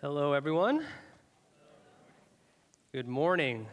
[0.00, 0.84] Hello, everyone.
[2.92, 3.66] Good morning.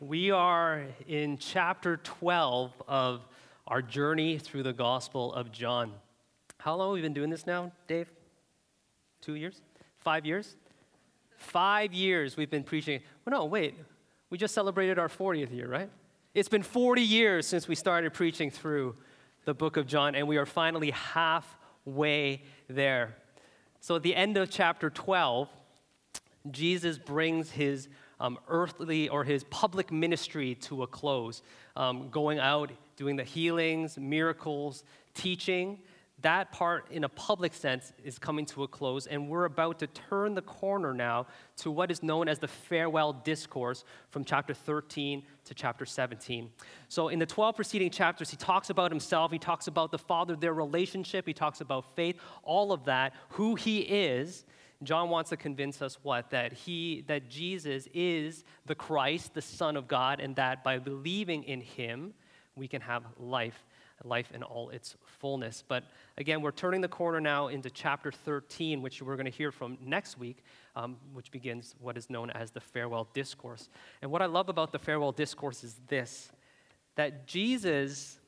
[0.00, 3.20] We are in chapter 12 of
[3.66, 5.92] our journey through the Gospel of John.
[6.56, 8.10] How long have we been doing this now, Dave?
[9.20, 9.60] Two years?
[9.98, 10.56] Five years?
[11.36, 13.02] Five years we've been preaching.
[13.26, 13.74] Well, no, wait.
[14.30, 15.90] We just celebrated our 40th year, right?
[16.32, 18.96] It's been 40 years since we started preaching through
[19.44, 23.14] the book of John, and we are finally halfway there.
[23.80, 25.48] So at the end of chapter 12,
[26.50, 27.88] Jesus brings his
[28.20, 31.42] um, earthly or his public ministry to a close,
[31.76, 34.82] um, going out, doing the healings, miracles,
[35.14, 35.78] teaching
[36.22, 39.86] that part in a public sense is coming to a close, and we're about to
[39.86, 41.26] turn the corner now
[41.58, 46.50] to what is known as the farewell discourse from chapter 13 to chapter 17.
[46.88, 50.34] So, in the 12 preceding chapters, he talks about himself, he talks about the Father,
[50.34, 54.44] their relationship, he talks about faith, all of that, who he is.
[54.82, 56.30] John wants to convince us what?
[56.30, 61.44] That he that Jesus is the Christ, the Son of God, and that by believing
[61.44, 62.14] in him,
[62.54, 63.64] we can have life
[64.04, 65.62] life in all its fullness.
[65.66, 65.84] But
[66.16, 69.78] again, we're turning the corner now into chapter 13, which we're going to hear from
[69.84, 70.44] next week,
[70.76, 73.68] um, which begins what is known as the farewell discourse.
[74.02, 76.30] And what I love about the farewell discourse is this
[76.96, 78.18] that Jesus,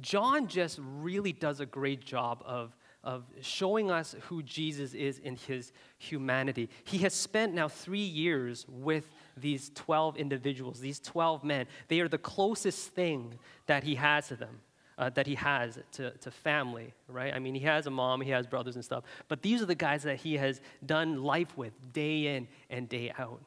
[0.00, 2.74] John just really does a great job of
[3.04, 6.68] of showing us who Jesus is in his humanity.
[6.84, 11.66] He has spent now three years with these 12 individuals, these 12 men.
[11.86, 14.60] They are the closest thing that he has to them
[14.98, 17.32] uh, that he has to, to family, right?
[17.32, 19.74] I mean, he has a mom, he has brothers and stuff, but these are the
[19.74, 23.40] guys that he has done life with day in and day out.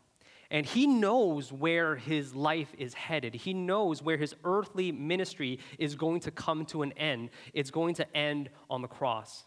[0.50, 3.34] And he knows where his life is headed.
[3.34, 7.30] He knows where his earthly ministry is going to come to an end.
[7.54, 9.46] It's going to end on the cross.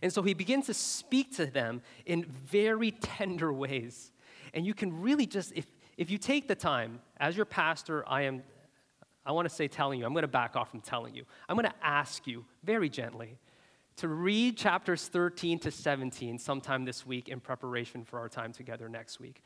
[0.00, 4.12] And so he begins to speak to them in very tender ways.
[4.54, 8.22] And you can really just, if, if you take the time, as your pastor, I
[8.22, 8.44] am
[9.24, 11.24] I want to say telling you, I'm going to back off from telling you.
[11.48, 13.38] I'm going to ask you very gently
[13.96, 18.88] to read chapters 13 to 17 sometime this week in preparation for our time together
[18.88, 19.42] next week.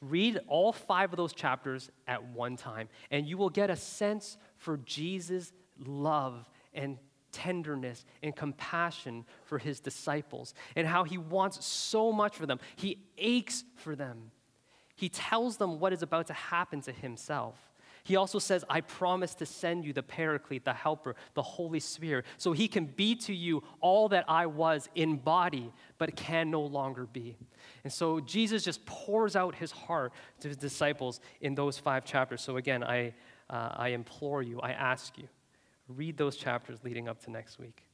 [0.00, 4.36] Read all five of those chapters at one time, and you will get a sense
[4.58, 5.52] for Jesus'
[5.84, 6.98] love and
[7.32, 12.60] tenderness and compassion for his disciples and how he wants so much for them.
[12.76, 14.30] He aches for them.
[14.94, 17.56] He tells them what is about to happen to himself.
[18.06, 22.24] He also says, I promise to send you the Paraclete, the Helper, the Holy Spirit,
[22.38, 26.62] so he can be to you all that I was in body, but can no
[26.62, 27.36] longer be.
[27.82, 32.42] And so Jesus just pours out his heart to his disciples in those five chapters.
[32.42, 33.12] So again, I,
[33.50, 35.26] uh, I implore you, I ask you,
[35.88, 37.85] read those chapters leading up to next week.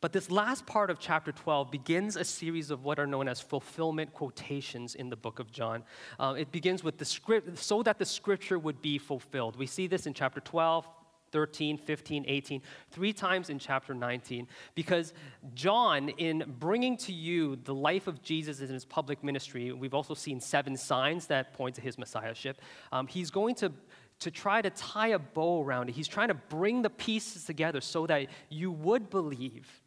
[0.00, 3.40] But this last part of chapter 12 begins a series of what are known as
[3.40, 5.82] fulfillment quotations in the book of John.
[6.20, 9.56] Uh, it begins with the script, so that the scripture would be fulfilled.
[9.56, 10.88] We see this in chapter 12,
[11.32, 15.12] 13, 15, 18, three times in chapter 19, because
[15.54, 20.14] John, in bringing to you the life of Jesus in his public ministry, we've also
[20.14, 22.60] seen seven signs that point to his messiahship.
[22.92, 23.72] Um, he's going to
[24.20, 25.94] to try to tie a bow around it.
[25.94, 29.80] He's trying to bring the pieces together so that you would believe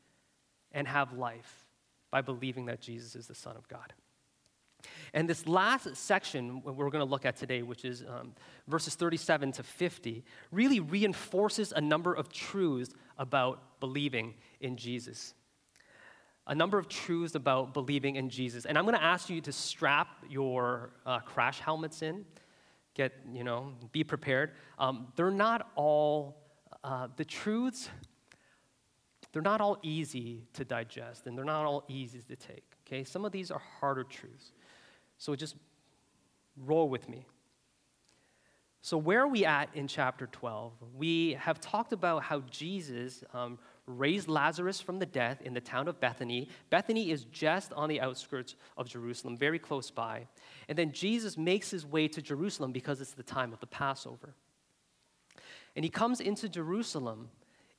[0.73, 1.65] and have life
[2.11, 3.93] by believing that Jesus is the Son of God.
[5.13, 8.33] And this last section we're going to look at today, which is um,
[8.67, 15.33] verses 37 to 50, really reinforces a number of truths about believing in Jesus.
[16.47, 18.65] A number of truths about believing in Jesus.
[18.65, 22.25] And I'm going to ask you to strap your uh, crash helmets in.
[22.93, 24.51] Get, you know, be prepared.
[24.79, 26.41] Um, they're not all,
[26.83, 27.89] uh, the truths
[29.31, 32.65] they're not all easy to digest and they're not all easy to take.
[32.85, 33.03] Okay?
[33.03, 34.51] Some of these are harder truths.
[35.17, 35.55] So just
[36.57, 37.25] roll with me.
[38.83, 40.73] So, where are we at in chapter 12?
[40.97, 45.87] We have talked about how Jesus um, raised Lazarus from the death in the town
[45.87, 46.49] of Bethany.
[46.71, 50.27] Bethany is just on the outskirts of Jerusalem, very close by.
[50.67, 54.33] And then Jesus makes his way to Jerusalem because it's the time of the Passover.
[55.75, 57.29] And he comes into Jerusalem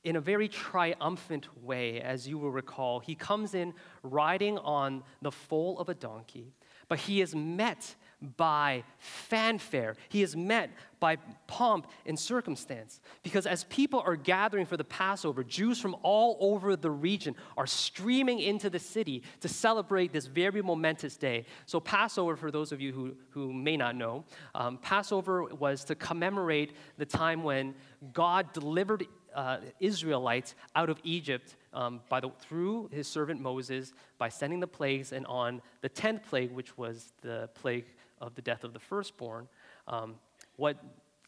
[0.03, 2.99] in a very triumphant way, as you will recall.
[2.99, 6.53] He comes in riding on the foal of a donkey,
[6.89, 7.95] but he is met
[8.37, 9.95] by fanfare.
[10.09, 10.69] He is met
[10.99, 11.17] by
[11.47, 13.01] pomp and circumstance.
[13.21, 17.67] Because as people are gathering for the Passover, Jews from all over the region are
[17.67, 21.45] streaming into the city to celebrate this very momentous day.
[21.65, 24.23] So, Passover, for those of you who, who may not know,
[24.55, 27.75] um, Passover was to commemorate the time when
[28.13, 34.29] God delivered uh, Israelites out of Egypt um, by the, through his servant Moses by
[34.29, 37.85] sending the plagues, and on the tenth plague, which was the plague
[38.19, 39.47] of the death of the firstborn,
[39.87, 40.15] um,
[40.55, 40.77] what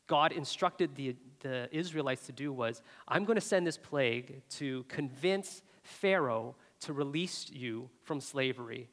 [0.08, 4.84] God instructed the, the Israelites to do was, I'm going to send this plague to
[4.88, 8.88] convince Pharaoh to release you from slavery.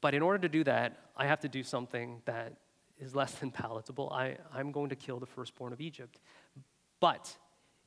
[0.00, 2.54] But in order to do that, I have to do something that
[2.98, 4.10] is less than palatable.
[4.10, 6.18] I, I'm going to kill the firstborn of Egypt.
[7.00, 7.36] But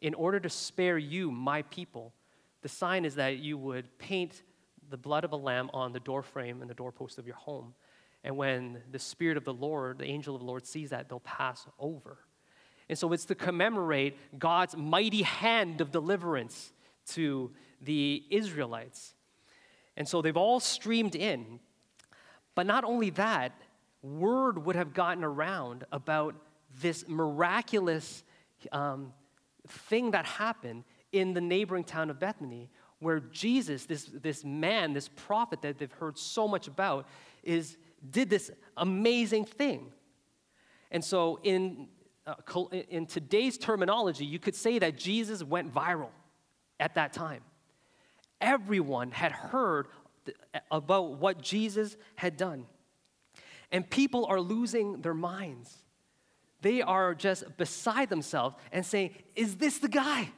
[0.01, 2.13] in order to spare you, my people,
[2.61, 4.41] the sign is that you would paint
[4.89, 7.73] the blood of a lamb on the doorframe and the doorpost of your home.
[8.23, 11.19] And when the Spirit of the Lord, the angel of the Lord, sees that, they'll
[11.21, 12.17] pass over.
[12.89, 16.73] And so it's to commemorate God's mighty hand of deliverance
[17.11, 19.13] to the Israelites.
[19.95, 21.59] And so they've all streamed in.
[22.55, 23.53] But not only that,
[24.01, 26.35] word would have gotten around about
[26.81, 28.23] this miraculous
[28.71, 29.13] um,
[29.69, 32.69] thing that happened in the neighboring town of Bethany,
[32.99, 37.07] where Jesus, this, this man, this prophet that they've heard so much about,
[37.43, 37.77] is,
[38.11, 39.91] did this amazing thing.
[40.91, 41.87] And so, in,
[42.27, 42.33] uh,
[42.89, 46.09] in today's terminology, you could say that Jesus went viral
[46.79, 47.41] at that time.
[48.41, 49.87] Everyone had heard
[50.71, 52.65] about what Jesus had done.
[53.71, 55.75] And people are losing their minds.
[56.61, 60.31] They are just beside themselves and saying, Is this the guy?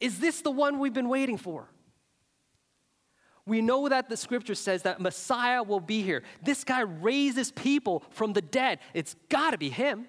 [0.00, 1.68] Is this the one we've been waiting for?
[3.46, 6.24] We know that the scripture says that Messiah will be here.
[6.42, 8.80] This guy raises people from the dead.
[8.92, 10.08] It's got to be him.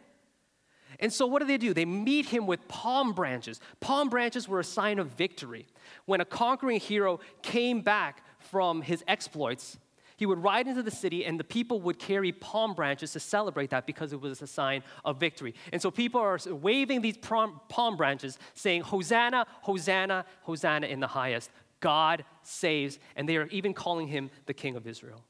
[0.99, 1.75] And so, what do they do?
[1.75, 3.59] They meet him with palm branches.
[3.79, 5.67] Palm branches were a sign of victory.
[6.05, 9.77] When a conquering hero came back from his exploits,
[10.17, 13.69] he would ride into the city, and the people would carry palm branches to celebrate
[13.69, 15.53] that because it was a sign of victory.
[15.71, 21.51] And so people are waving these palm branches, saying, Hosanna, Hosanna, Hosanna in the highest.
[21.79, 22.97] God saves.
[23.15, 25.23] And they are even calling him the King of Israel.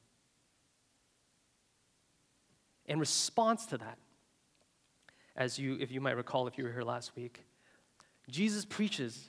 [2.86, 3.98] In response to that,
[5.36, 7.44] as you, if you might recall, if you were here last week,
[8.30, 9.28] Jesus preaches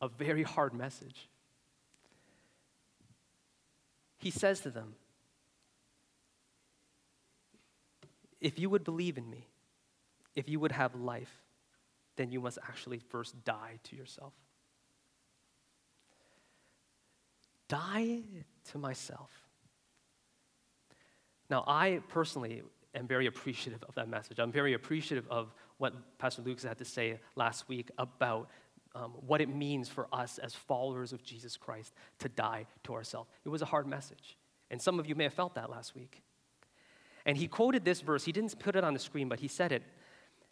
[0.00, 1.28] a very hard message
[4.24, 4.94] he says to them,
[8.40, 9.46] If you would believe in me,
[10.34, 11.42] if you would have life,
[12.16, 14.32] then you must actually first die to yourself.
[17.68, 18.20] Die
[18.70, 19.30] to myself.
[21.50, 22.62] Now, I personally
[22.94, 24.38] am very appreciative of that message.
[24.38, 28.48] I'm very appreciative of what Pastor Luke had to say last week about
[28.94, 33.28] um, what it means for us as followers of Jesus Christ to die to ourselves.
[33.44, 34.36] It was a hard message.
[34.70, 36.22] And some of you may have felt that last week.
[37.26, 38.24] And he quoted this verse.
[38.24, 39.82] He didn't put it on the screen, but he said it.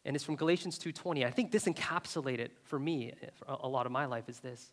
[0.04, 1.24] And it's from Galatians 2:20.
[1.24, 4.72] I think this encapsulated for me for a lot of my life is this.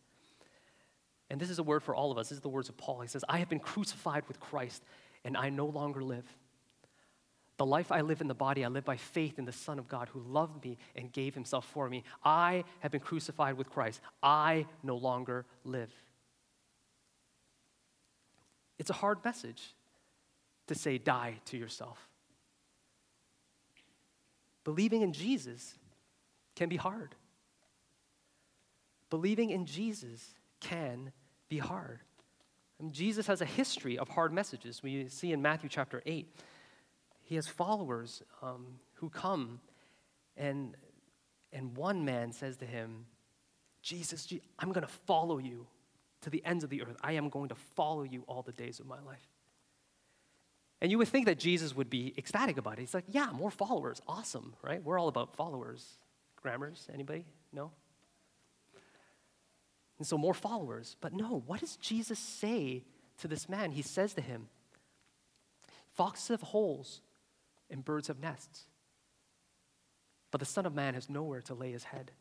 [1.29, 2.29] And this is a word for all of us.
[2.29, 3.01] This is the words of Paul.
[3.01, 4.83] He says, "I have been crucified with Christ,
[5.23, 6.25] and I no longer live."
[7.59, 9.89] The life I live in the body, I live by faith in the Son of
[9.89, 12.05] God who loved me and gave himself for me.
[12.23, 13.99] I have been crucified with Christ.
[14.23, 15.91] I no longer live.
[18.79, 19.75] It's a hard message
[20.67, 22.07] to say, die to yourself.
[24.63, 25.75] Believing in Jesus
[26.55, 27.13] can be hard.
[29.09, 31.11] Believing in Jesus can
[31.49, 31.99] be hard.
[32.79, 34.81] I mean, Jesus has a history of hard messages.
[34.81, 36.33] We see in Matthew chapter 8
[37.29, 39.59] he has followers um, who come,
[40.35, 40.75] and,
[41.53, 43.05] and one man says to him,
[43.83, 45.67] Jesus, I'm going to follow you
[46.21, 46.97] to the ends of the earth.
[47.03, 49.29] I am going to follow you all the days of my life.
[50.81, 52.79] And you would think that Jesus would be ecstatic about it.
[52.79, 54.01] He's like, yeah, more followers.
[54.07, 54.83] Awesome, right?
[54.83, 55.85] We're all about followers.
[56.35, 57.25] Grammars, anybody?
[57.53, 57.69] No?
[59.99, 60.95] And so more followers.
[60.99, 62.85] But no, what does Jesus say
[63.19, 63.69] to this man?
[63.69, 64.47] He says to him,
[65.93, 67.01] Foxes have holes,
[67.69, 68.65] and birds have nests.
[70.31, 72.11] But the Son of Man has nowhere to lay his head.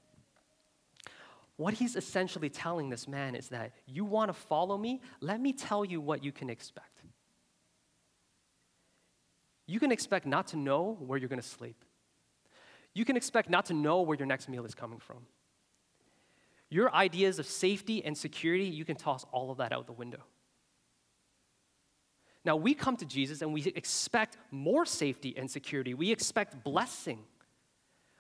[1.57, 5.01] What he's essentially telling this man is that you want to follow me?
[5.21, 7.03] Let me tell you what you can expect.
[9.67, 11.85] You can expect not to know where you're going to sleep.
[12.95, 15.27] You can expect not to know where your next meal is coming from.
[16.71, 20.23] Your ideas of safety and security, you can toss all of that out the window.
[22.45, 25.95] Now, we come to Jesus and we expect more safety and security.
[25.95, 27.19] We expect blessing.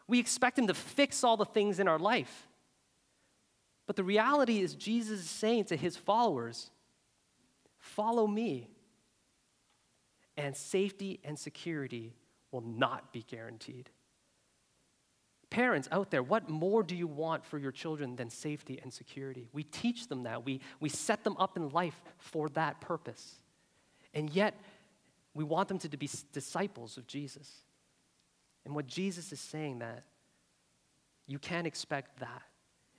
[0.06, 2.48] We expect Him to fix all the things in our life.
[3.87, 6.70] But the reality is, Jesus is saying to His followers,
[7.78, 8.68] Follow me,
[10.37, 12.14] and safety and security
[12.50, 13.90] will not be guaranteed.
[15.50, 19.48] Parents out there, what more do you want for your children than safety and security?
[19.52, 20.44] We teach them that.
[20.44, 23.40] We, we set them up in life for that purpose.
[24.15, 24.55] And yet,
[25.35, 27.50] we want them to be disciples of Jesus.
[28.65, 30.05] And what Jesus is saying that
[31.27, 32.43] you can't expect that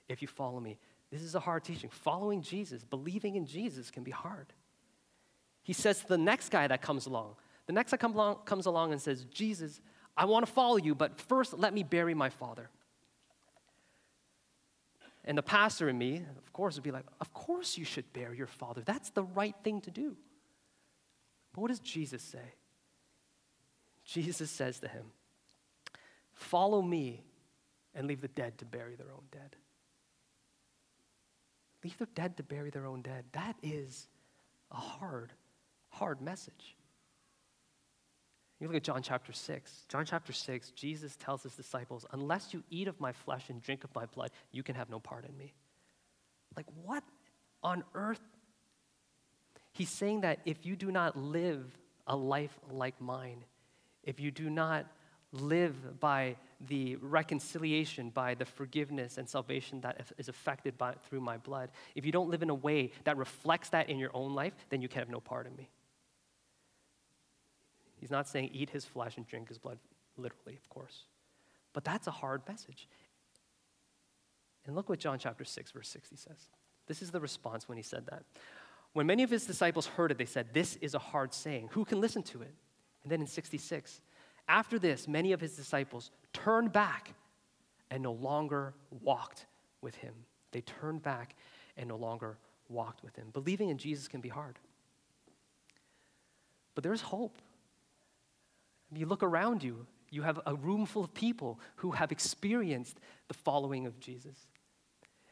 [0.08, 0.78] if you follow me.
[1.10, 1.90] This is a hard teaching.
[1.90, 4.52] Following Jesus, believing in Jesus can be hard.
[5.62, 7.34] He says to the next guy that comes along,
[7.66, 9.80] the next guy come along, comes along and says, Jesus,
[10.16, 12.70] I want to follow you, but first let me bury my father.
[15.24, 18.38] And the pastor in me, of course, would be like, Of course you should bury
[18.38, 18.82] your father.
[18.84, 20.16] That's the right thing to do.
[21.52, 22.54] But what does Jesus say?
[24.04, 25.04] Jesus says to him,
[26.32, 27.22] Follow me
[27.94, 29.56] and leave the dead to bury their own dead.
[31.84, 33.24] Leave the dead to bury their own dead.
[33.32, 34.08] That is
[34.70, 35.32] a hard,
[35.88, 36.76] hard message.
[38.60, 39.86] You look at John chapter 6.
[39.88, 43.84] John chapter 6, Jesus tells his disciples, Unless you eat of my flesh and drink
[43.84, 45.54] of my blood, you can have no part in me.
[46.56, 47.02] Like, what
[47.62, 48.20] on earth?
[49.80, 51.64] He's saying that if you do not live
[52.06, 53.46] a life like mine,
[54.04, 54.84] if you do not
[55.32, 56.36] live by
[56.68, 62.04] the reconciliation, by the forgiveness and salvation that is affected by, through my blood, if
[62.04, 64.88] you don't live in a way that reflects that in your own life, then you
[64.88, 65.70] can have no part in me.
[67.96, 69.78] He's not saying eat his flesh and drink his blood,
[70.18, 71.04] literally, of course.
[71.72, 72.86] But that's a hard message.
[74.66, 76.50] And look what John chapter 6, verse 60 says.
[76.86, 78.24] This is the response when he said that.
[78.92, 81.68] When many of his disciples heard it, they said, This is a hard saying.
[81.72, 82.54] Who can listen to it?
[83.02, 84.00] And then in 66,
[84.48, 87.14] after this, many of his disciples turned back
[87.90, 89.46] and no longer walked
[89.80, 90.14] with him.
[90.52, 91.36] They turned back
[91.76, 92.36] and no longer
[92.68, 93.28] walked with him.
[93.32, 94.58] Believing in Jesus can be hard.
[96.74, 97.38] But there's hope.
[98.92, 103.34] You look around you, you have a room full of people who have experienced the
[103.34, 104.46] following of Jesus.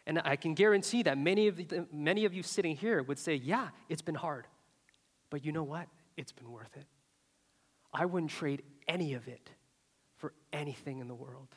[0.08, 3.34] And I can guarantee that many of, the, many of you sitting here would say,
[3.34, 4.46] Yeah, it's been hard.
[5.30, 5.86] But you know what?
[6.16, 6.86] It's been worth it.
[7.92, 9.50] I wouldn't trade any of it
[10.16, 11.48] for anything in the world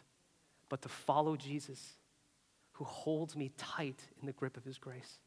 [0.71, 1.97] but to follow Jesus,
[2.71, 5.19] who holds me tight in the grip of his grace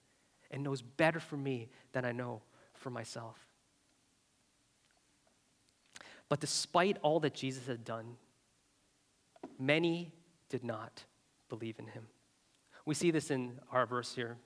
[0.51, 2.41] and knows better for me than I know
[2.73, 3.37] for myself.
[6.31, 8.17] But despite all that Jesus had done,
[9.59, 10.13] many
[10.49, 11.05] did not
[11.51, 12.07] believe in him.
[12.87, 14.37] We see this in our verse here,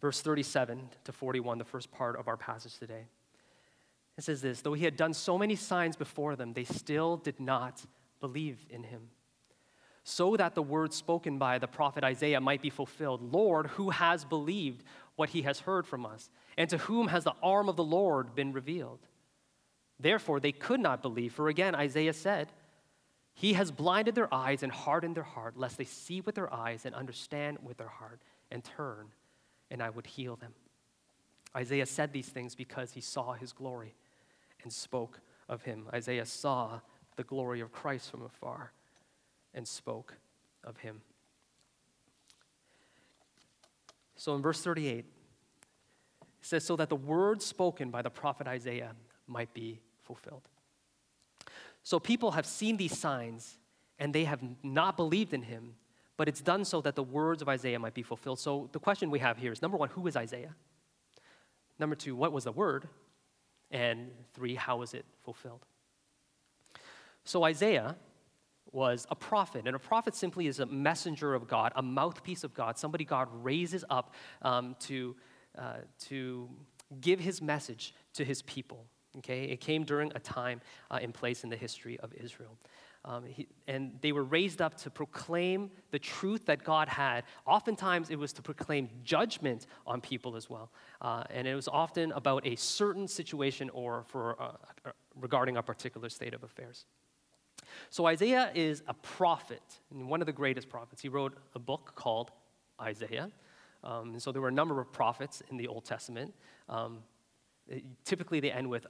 [0.00, 3.06] verse 37 to 41, the first part of our passage today.
[4.18, 7.38] It says this Though he had done so many signs before them, they still did
[7.38, 7.84] not
[8.20, 9.10] believe in him.
[10.08, 14.24] So that the word spoken by the prophet Isaiah might be fulfilled Lord, who has
[14.24, 14.84] believed
[15.16, 16.30] what he has heard from us?
[16.56, 19.00] And to whom has the arm of the Lord been revealed?
[19.98, 22.52] Therefore, they could not believe, for again, Isaiah said,
[23.36, 26.86] He has blinded their eyes and hardened their heart, lest they see with their eyes
[26.86, 29.08] and understand with their heart and turn,
[29.70, 30.54] and I would heal them.
[31.54, 33.94] Isaiah said these things because he saw his glory
[34.62, 35.86] and spoke of him.
[35.92, 36.80] Isaiah saw
[37.16, 38.72] the glory of Christ from afar
[39.52, 40.16] and spoke
[40.64, 41.02] of him.
[44.16, 45.06] So in verse 38, it
[46.40, 48.92] says, So that the word spoken by the prophet Isaiah
[49.26, 50.48] might be fulfilled.
[51.86, 53.58] So people have seen these signs
[54.00, 55.76] and they have not believed in him,
[56.16, 58.40] but it's done so that the words of Isaiah might be fulfilled.
[58.40, 60.56] So the question we have here is number one, who is Isaiah?
[61.78, 62.88] Number two, what was the word?
[63.70, 65.64] And three, how was it fulfilled?
[67.22, 67.94] So Isaiah
[68.72, 72.52] was a prophet, and a prophet simply is a messenger of God, a mouthpiece of
[72.52, 74.12] God, somebody God raises up
[74.42, 75.14] um, to,
[75.56, 75.74] uh,
[76.06, 76.50] to
[77.00, 78.86] give his message to his people.
[79.18, 82.56] Okay, it came during a time uh, and place in the history of Israel.
[83.06, 87.22] Um, he, and they were raised up to proclaim the truth that God had.
[87.46, 90.72] Oftentimes, it was to proclaim judgment on people as well.
[91.00, 94.50] Uh, and it was often about a certain situation or for uh,
[94.84, 96.84] uh, regarding a particular state of affairs.
[97.90, 101.00] So Isaiah is a prophet, and one of the greatest prophets.
[101.00, 102.32] He wrote a book called
[102.80, 103.30] Isaiah.
[103.84, 106.34] Um, and so there were a number of prophets in the Old Testament.
[106.68, 106.98] Um,
[108.04, 108.86] typically, they end with.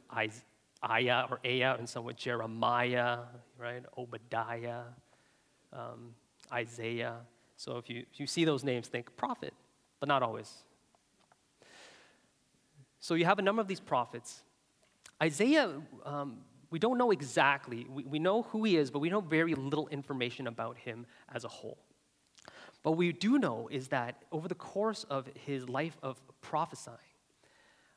[0.84, 3.20] Ayah or Aya, and some with Jeremiah,
[3.58, 3.82] right?
[3.96, 4.82] Obadiah,
[5.72, 6.14] um,
[6.52, 7.16] Isaiah.
[7.56, 9.54] So if you, if you see those names, think prophet,
[10.00, 10.52] but not always.
[13.00, 14.42] So you have a number of these prophets.
[15.22, 16.38] Isaiah, um,
[16.70, 17.86] we don't know exactly.
[17.88, 21.44] We, we know who he is, but we know very little information about him as
[21.44, 21.78] a whole.
[22.82, 26.98] But what we do know is that over the course of his life of prophesying,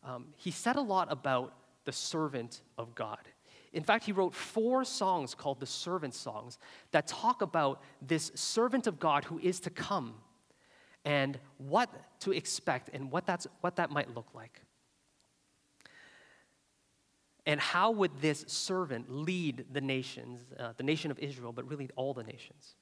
[0.04, 1.54] um, he said a lot about
[1.86, 3.20] the servant of God.
[3.74, 6.58] in fact, he wrote four songs called the servant songs
[6.92, 10.16] that talk about this servant of God who is to come
[11.06, 11.90] and what
[12.22, 14.62] to expect and what, that's, what that might look like.
[17.46, 21.90] And how would this servant lead the nations, uh, the nation of Israel, but really
[21.96, 22.76] all the nations?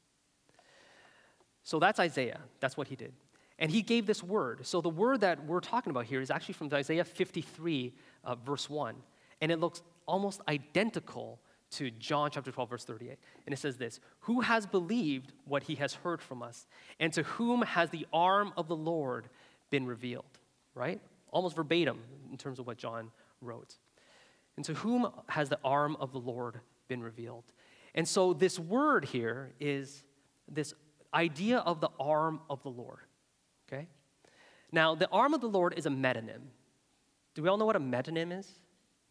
[1.64, 2.42] So that's Isaiah.
[2.60, 3.14] That's what he did.
[3.60, 4.66] And he gave this word.
[4.66, 8.70] So the word that we're talking about here is actually from Isaiah 53, uh, verse
[8.70, 8.96] 1.
[9.42, 13.18] And it looks almost identical to John chapter 12, verse 38.
[13.46, 16.68] And it says this Who has believed what he has heard from us?
[17.00, 19.28] And to whom has the arm of the Lord
[19.70, 20.26] been revealed?
[20.76, 21.02] Right?
[21.32, 22.00] Almost verbatim
[22.32, 23.12] in terms of what John
[23.42, 23.76] wrote.
[24.56, 27.44] And to whom has the arm of the Lord been revealed?
[27.94, 30.04] And so this word here is
[30.48, 30.74] this
[31.14, 33.07] idea of the arm of the Lord.
[33.68, 33.88] Okay?
[34.72, 36.42] Now, the arm of the Lord is a metonym.
[37.36, 38.52] Do we all know what a metonym is?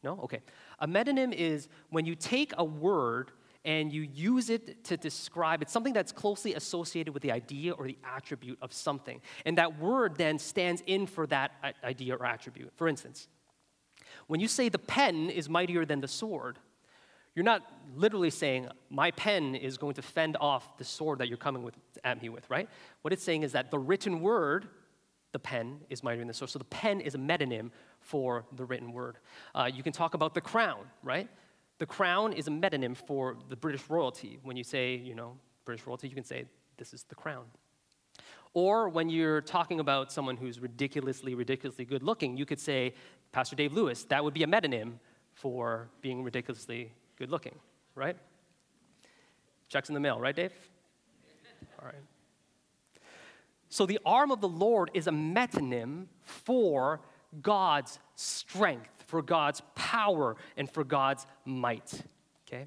[0.03, 0.21] No?
[0.25, 0.41] Okay.
[0.79, 3.33] A metonym is when you take a word
[3.65, 7.87] and you use it to describe it's something that's closely associated with the idea or
[7.87, 9.21] the attribute of something.
[9.45, 12.73] And that word then stands in for that idea or attribute.
[12.77, 13.27] For instance,
[14.29, 16.59] when you say the pen is mightier than the sword,
[17.37, 17.63] you're not
[17.95, 21.75] literally saying, my pen is going to fend off the sword that you're coming with,
[22.03, 22.69] at me with, right?
[23.03, 24.67] What it's saying is that the written word,
[25.33, 26.51] the pen, is mightier than the sword.
[26.51, 29.19] So the pen is a metonym for the written word.
[29.55, 31.29] Uh, you can talk about the crown, right?
[31.79, 34.39] The crown is a metonym for the British royalty.
[34.43, 36.47] When you say, you know, British royalty, you can say,
[36.79, 37.45] this is the crown.
[38.55, 42.95] Or when you're talking about someone who's ridiculously, ridiculously good looking, you could say,
[43.31, 44.95] Pastor Dave Lewis, that would be a metonym
[45.35, 47.55] for being ridiculously good looking,
[47.95, 48.17] right?
[49.69, 50.53] Checks in the mail, right, Dave?
[51.81, 51.95] All right.
[53.69, 57.01] So the arm of the Lord is a metonym for
[57.43, 62.03] God's strength, for God's power, and for God's might.
[62.47, 62.67] Okay?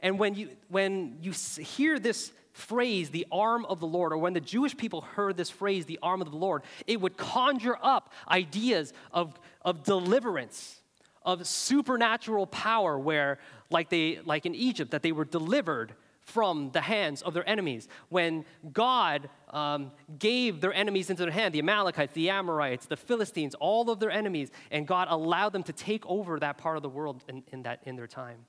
[0.00, 4.32] And when you, when you hear this phrase, the arm of the Lord, or when
[4.32, 8.12] the Jewish people heard this phrase, the arm of the Lord, it would conjure up
[8.28, 10.80] ideas of, of deliverance,
[11.24, 13.38] of supernatural power, where,
[13.70, 17.86] like, they, like in Egypt, that they were delivered from the hands of their enemies.
[18.08, 23.54] When God um, gave their enemies into their hand, the Amalekites, the Amorites, the Philistines,
[23.54, 26.88] all of their enemies, and God allowed them to take over that part of the
[26.88, 28.46] world in, in, that, in their time.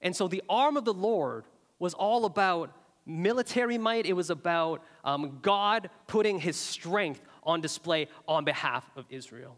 [0.00, 1.44] And so the arm of the Lord
[1.78, 2.72] was all about
[3.06, 9.06] military might, it was about um, God putting his strength on display on behalf of
[9.08, 9.56] Israel.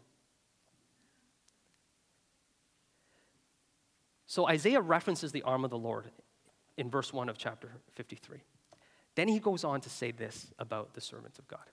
[4.31, 6.09] So Isaiah references the arm of the Lord
[6.77, 8.37] in verse 1 of chapter 53.
[9.15, 11.69] Then he goes on to say this about the servants of God.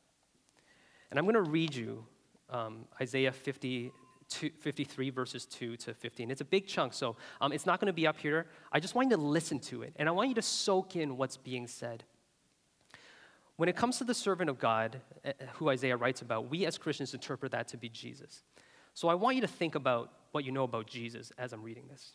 [1.08, 2.04] And I'm going to read you
[2.50, 3.92] um, Isaiah 50,
[4.26, 6.32] 53, verses 2 to 15.
[6.32, 8.46] It's a big chunk, so um, it's not going to be up here.
[8.72, 11.16] I just want you to listen to it, and I want you to soak in
[11.16, 12.02] what's being said.
[13.54, 16.76] When it comes to the servant of God, uh, who Isaiah writes about, we as
[16.76, 18.42] Christians interpret that to be Jesus.
[18.94, 21.84] So I want you to think about what you know about Jesus as I'm reading
[21.88, 22.14] this.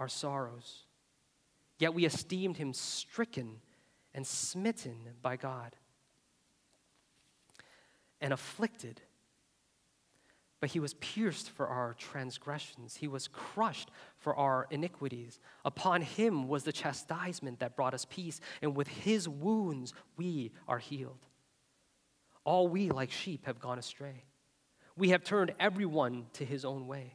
[0.00, 0.86] our sorrows.
[1.78, 3.60] Yet we esteemed him stricken
[4.12, 5.76] and smitten by God
[8.20, 9.02] and afflicted.
[10.58, 15.38] But he was pierced for our transgressions, he was crushed for our iniquities.
[15.64, 20.78] Upon him was the chastisement that brought us peace, and with his wounds we are
[20.78, 21.26] healed.
[22.44, 24.24] All we, like sheep, have gone astray.
[24.96, 27.14] We have turned everyone to his own way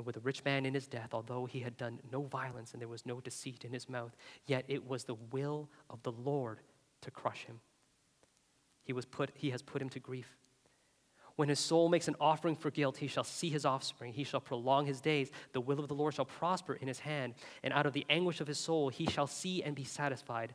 [0.00, 2.80] and with a rich man in his death, although he had done no violence and
[2.80, 6.60] there was no deceit in his mouth, yet it was the will of the Lord
[7.02, 7.60] to crush him.
[8.82, 10.38] He, was put, he has put him to grief.
[11.36, 14.14] When his soul makes an offering for guilt, he shall see his offspring.
[14.14, 15.30] He shall prolong his days.
[15.52, 17.34] The will of the Lord shall prosper in his hand.
[17.62, 20.54] And out of the anguish of his soul, he shall see and be satisfied.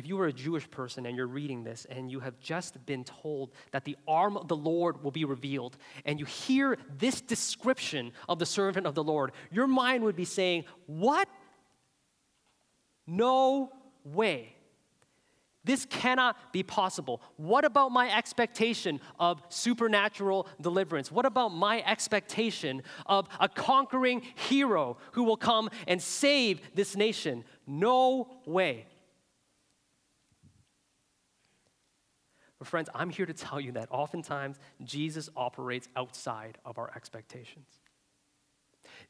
[0.00, 3.04] If you are a Jewish person and you're reading this and you have just been
[3.04, 8.12] told that the arm of the Lord will be revealed, and you hear this description
[8.26, 11.28] of the servant of the Lord, your mind would be saying, What?
[13.06, 14.56] No way.
[15.64, 17.20] This cannot be possible.
[17.36, 21.12] What about my expectation of supernatural deliverance?
[21.12, 27.44] What about my expectation of a conquering hero who will come and save this nation?
[27.66, 28.86] No way.
[32.60, 37.80] But, friends, I'm here to tell you that oftentimes Jesus operates outside of our expectations.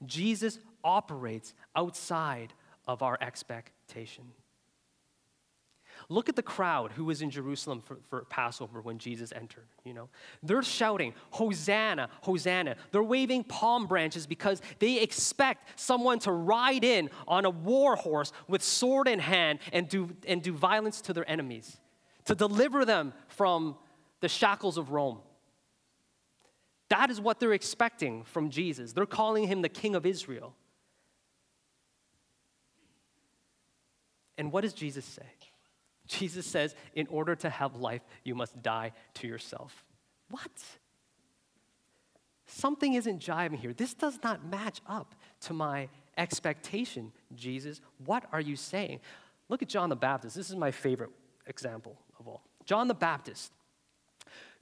[0.06, 2.52] Jesus operates outside
[2.86, 4.24] of our expectation.
[6.08, 9.92] Look at the crowd who was in Jerusalem for, for, Passover when Jesus entered, you
[9.92, 10.08] know.
[10.44, 12.76] They're shouting, Hosanna, Hosanna.
[12.92, 18.32] They're waving palm branches because they expect someone to ride in on a war horse
[18.48, 21.78] with sword in hand and do, and do violence to their enemies,
[22.30, 23.74] to deliver them from
[24.20, 25.18] the shackles of Rome.
[26.88, 28.92] That is what they're expecting from Jesus.
[28.92, 30.54] They're calling him the King of Israel.
[34.38, 35.26] And what does Jesus say?
[36.06, 39.84] Jesus says, in order to have life, you must die to yourself.
[40.30, 40.52] What?
[42.46, 43.72] Something isn't jiving here.
[43.72, 47.80] This does not match up to my expectation, Jesus.
[48.06, 49.00] What are you saying?
[49.48, 50.36] Look at John the Baptist.
[50.36, 51.10] This is my favorite
[51.48, 52.42] example of all.
[52.64, 53.52] John the Baptist.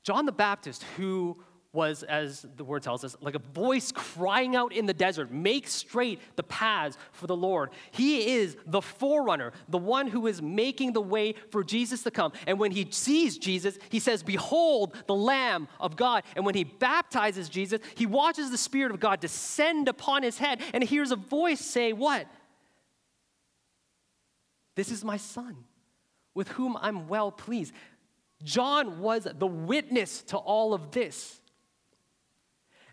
[0.03, 1.37] John the Baptist, who
[1.73, 5.68] was, as the word tells us, like a voice crying out in the desert, make
[5.68, 7.71] straight the paths for the Lord.
[7.90, 12.33] He is the forerunner, the one who is making the way for Jesus to come.
[12.47, 16.25] And when he sees Jesus, he says, Behold, the Lamb of God.
[16.37, 20.62] And when he baptizes Jesus, he watches the Spirit of God descend upon his head
[20.73, 22.27] and hears a voice say, What?
[24.75, 25.57] This is my son,
[26.35, 27.73] with whom I'm well pleased.
[28.43, 31.41] John was the witness to all of this.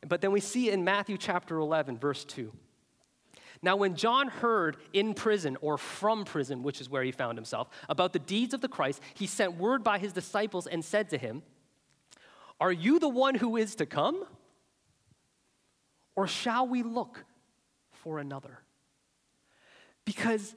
[0.08, 2.52] But then we see in Matthew chapter 11, verse 2.
[3.62, 7.70] Now, when John heard in prison or from prison, which is where he found himself,
[7.90, 11.18] about the deeds of the Christ, he sent word by his disciples and said to
[11.18, 11.42] him,
[12.60, 14.26] Are you the one who is to come?
[16.16, 17.26] Or shall we look
[17.92, 18.60] for another?
[20.06, 20.56] Because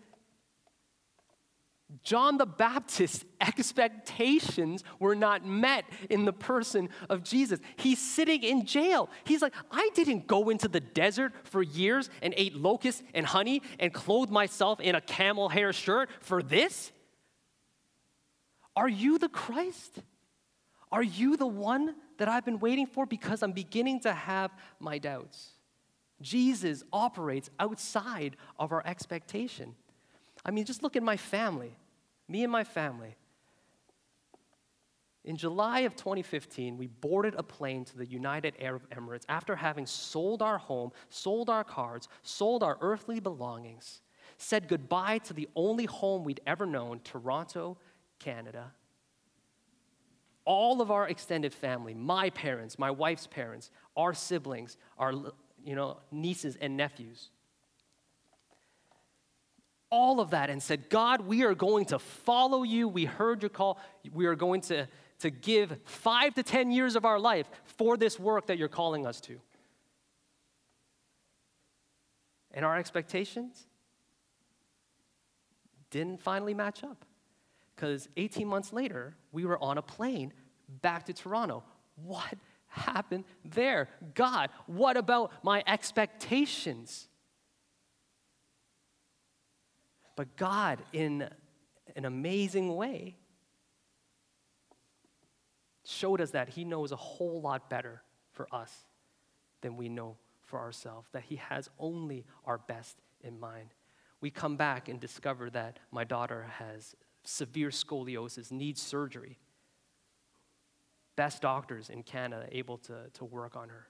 [2.02, 7.60] John the Baptist's expectations were not met in the person of Jesus.
[7.76, 9.08] He's sitting in jail.
[9.24, 13.62] He's like, I didn't go into the desert for years and ate locusts and honey
[13.78, 16.92] and clothed myself in a camel hair shirt for this.
[18.76, 19.98] Are you the Christ?
[20.92, 23.06] Are you the one that I've been waiting for?
[23.06, 25.52] Because I'm beginning to have my doubts.
[26.20, 29.74] Jesus operates outside of our expectation.
[30.44, 31.76] I mean, just look at my family,
[32.28, 33.16] me and my family.
[35.24, 39.84] In July of 2015, we boarded a plane to the United Arab Emirates after having
[39.84, 44.00] sold our home, sold our cars, sold our earthly belongings,
[44.38, 47.76] said goodbye to the only home we'd ever known, Toronto,
[48.18, 48.72] Canada.
[50.46, 55.12] All of our extended family, my parents, my wife's parents, our siblings, our
[55.62, 57.28] you know, nieces and nephews,
[59.90, 62.88] all of that and said, God, we are going to follow you.
[62.88, 63.78] We heard your call.
[64.12, 64.86] We are going to,
[65.20, 69.06] to give five to 10 years of our life for this work that you're calling
[69.06, 69.40] us to.
[72.52, 73.66] And our expectations
[75.90, 77.04] didn't finally match up.
[77.74, 80.32] Because 18 months later, we were on a plane
[80.82, 81.62] back to Toronto.
[81.94, 82.34] What
[82.66, 83.88] happened there?
[84.14, 87.07] God, what about my expectations?
[90.18, 91.28] But God, in
[91.94, 93.14] an amazing way,
[95.84, 98.02] showed us that He knows a whole lot better
[98.32, 98.74] for us
[99.60, 103.68] than we know for ourselves, that He has only our best in mind.
[104.20, 109.38] We come back and discover that my daughter has severe scoliosis, needs surgery.
[111.14, 113.86] Best doctors in Canada able to, to work on her.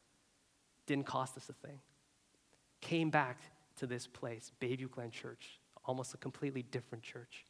[0.84, 1.80] Didn't cost us a thing.
[2.82, 3.40] Came back
[3.76, 7.46] to this place, Bayview Glen Church, almost a completely different church,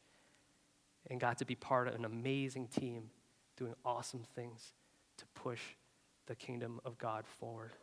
[1.09, 3.11] and got to be part of an amazing team
[3.57, 4.73] doing awesome things
[5.17, 5.61] to push
[6.25, 7.73] the kingdom of God forward.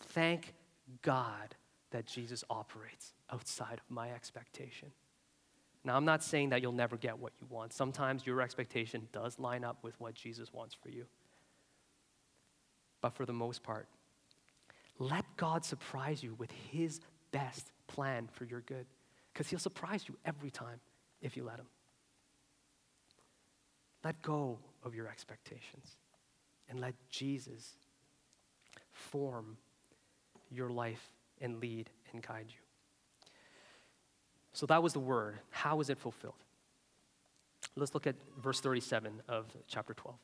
[0.00, 0.54] Thank
[1.02, 1.54] God
[1.90, 4.90] that Jesus operates outside of my expectation.
[5.84, 7.72] Now, I'm not saying that you'll never get what you want.
[7.72, 11.06] Sometimes your expectation does line up with what Jesus wants for you.
[13.00, 13.88] But for the most part,
[14.98, 17.00] let God surprise you with His
[17.32, 18.86] best plan for your good,
[19.32, 20.80] because He'll surprise you every time
[21.20, 21.66] if you let Him.
[24.04, 25.96] Let go of your expectations
[26.68, 27.72] and let Jesus
[28.90, 29.56] form
[30.50, 32.58] your life and lead and guide you.
[34.52, 35.38] So that was the word.
[35.50, 36.34] How is it fulfilled?
[37.74, 40.16] Let's look at verse 37 of chapter 12.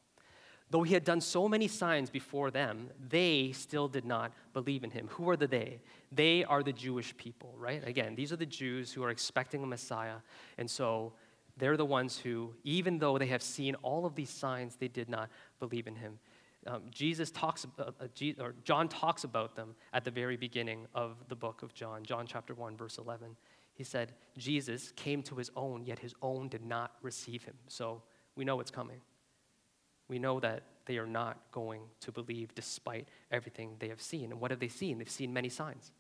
[0.71, 4.91] Though he had done so many signs before them, they still did not believe in
[4.91, 5.09] him.
[5.13, 5.81] Who are the they?
[6.13, 7.87] They are the Jewish people, right?
[7.87, 10.17] Again, these are the Jews who are expecting a Messiah.
[10.59, 11.15] And so
[11.57, 15.09] they're the ones who, even though they have seen all of these signs, they did
[15.09, 16.19] not believe in him.
[16.67, 21.17] Um, Jesus talks, about, uh, or John talks about them at the very beginning of
[21.29, 23.37] the book of John, John chapter 1, verse 11.
[23.73, 27.55] He said, Jesus came to his own, yet his own did not receive him.
[27.69, 28.03] So
[28.35, 29.01] we know it's coming.
[30.09, 34.33] We know that they are not going to believe despite everything they have seen.
[34.33, 34.99] And what have they seen?
[34.99, 35.93] They've seen many signs.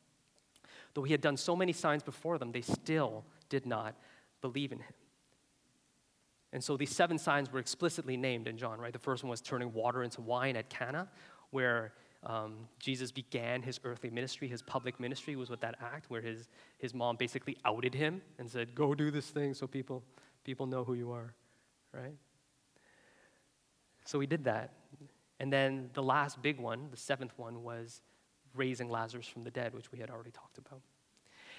[0.94, 3.94] Though he had done so many signs before them, they still did not
[4.40, 4.94] believe in him.
[6.52, 8.92] And so these seven signs were explicitly named in John, right?
[8.92, 11.08] The first one was turning water into wine at Cana,
[11.50, 11.92] where
[12.24, 14.48] um, Jesus began his earthly ministry.
[14.48, 18.50] His public ministry was with that act where his, his mom basically outed him and
[18.50, 20.02] said, Go do this thing so people,
[20.44, 21.34] people know who you are,
[21.92, 22.14] right?
[24.08, 24.72] So we did that.
[25.38, 28.00] And then the last big one, the seventh one, was
[28.54, 30.80] raising Lazarus from the dead, which we had already talked about.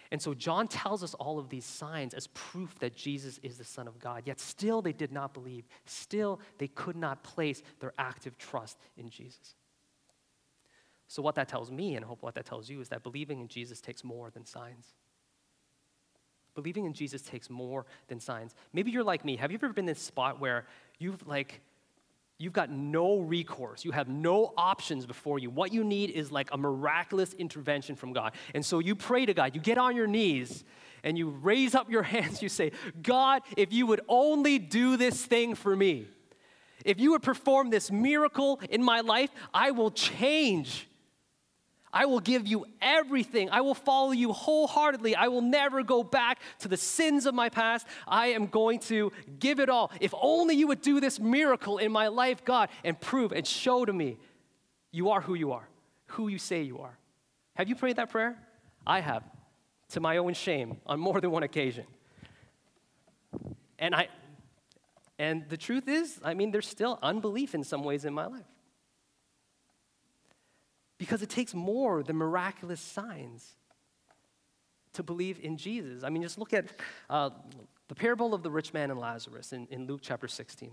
[0.09, 3.63] And so John tells us all of these signs as proof that Jesus is the
[3.63, 4.23] Son of God.
[4.25, 5.67] Yet still they did not believe.
[5.85, 9.53] Still they could not place their active trust in Jesus.
[11.07, 13.41] So, what that tells me, and I hope what that tells you, is that believing
[13.41, 14.95] in Jesus takes more than signs.
[16.55, 18.55] Believing in Jesus takes more than signs.
[18.73, 19.35] Maybe you're like me.
[19.35, 20.65] Have you ever been in this spot where
[20.97, 21.61] you've like
[22.41, 23.83] You've got no recourse.
[23.83, 25.49] You have no options before you.
[25.49, 28.33] What you need is like a miraculous intervention from God.
[28.55, 29.53] And so you pray to God.
[29.53, 30.63] You get on your knees
[31.03, 32.41] and you raise up your hands.
[32.41, 32.71] You say,
[33.03, 36.07] God, if you would only do this thing for me,
[36.85, 40.88] if you would perform this miracle in my life, I will change.
[41.91, 43.49] I will give you everything.
[43.49, 45.15] I will follow you wholeheartedly.
[45.15, 47.87] I will never go back to the sins of my past.
[48.07, 49.91] I am going to give it all.
[49.99, 53.85] If only you would do this miracle in my life, God, and prove and show
[53.85, 54.17] to me
[54.91, 55.67] you are who you are,
[56.07, 56.97] who you say you are.
[57.55, 58.37] Have you prayed that prayer?
[58.85, 59.23] I have,
[59.89, 61.85] to my own shame, on more than one occasion.
[63.77, 64.09] And I
[65.17, 68.45] and the truth is, I mean, there's still unbelief in some ways in my life
[70.99, 73.55] because it takes more than miraculous signs
[74.93, 76.03] to believe in Jesus.
[76.03, 76.65] I mean, just look at
[77.09, 77.31] uh,
[77.87, 80.71] the parable of the rich man and Lazarus in, in Luke chapter 16.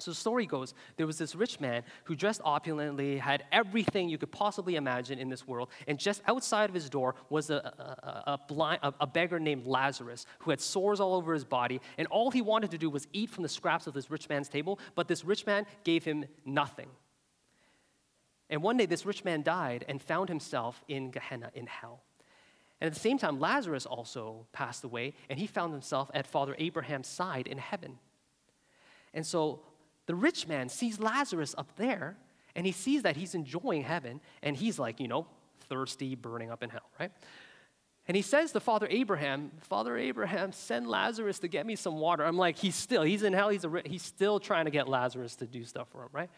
[0.00, 4.18] So the story goes there was this rich man who dressed opulently, had everything you
[4.18, 8.32] could possibly imagine in this world, and just outside of his door was a, a,
[8.32, 12.32] a, blind, a, beggar named Lazarus who had sores all over his body, and all
[12.32, 15.06] he wanted to do was eat from the scraps of this rich man's table, but
[15.06, 16.88] this rich man gave him nothing.
[18.50, 22.02] And one day, this rich man died and found himself in Gehenna, in hell.
[22.80, 26.54] And at the same time, Lazarus also passed away, and he found himself at Father
[26.58, 27.98] Abraham's side in heaven.
[29.14, 29.60] And so
[30.06, 32.16] the rich man sees Lazarus up there,
[32.54, 35.26] and he sees that he's enjoying heaven, and he's like, you know,
[35.68, 37.10] thirsty, burning up in hell, right?
[38.06, 42.22] And he says to Father Abraham, Father Abraham, send Lazarus to get me some water.
[42.24, 45.36] I'm like, he's still, he's in hell, he's, a, he's still trying to get Lazarus
[45.36, 46.30] to do stuff for him, right?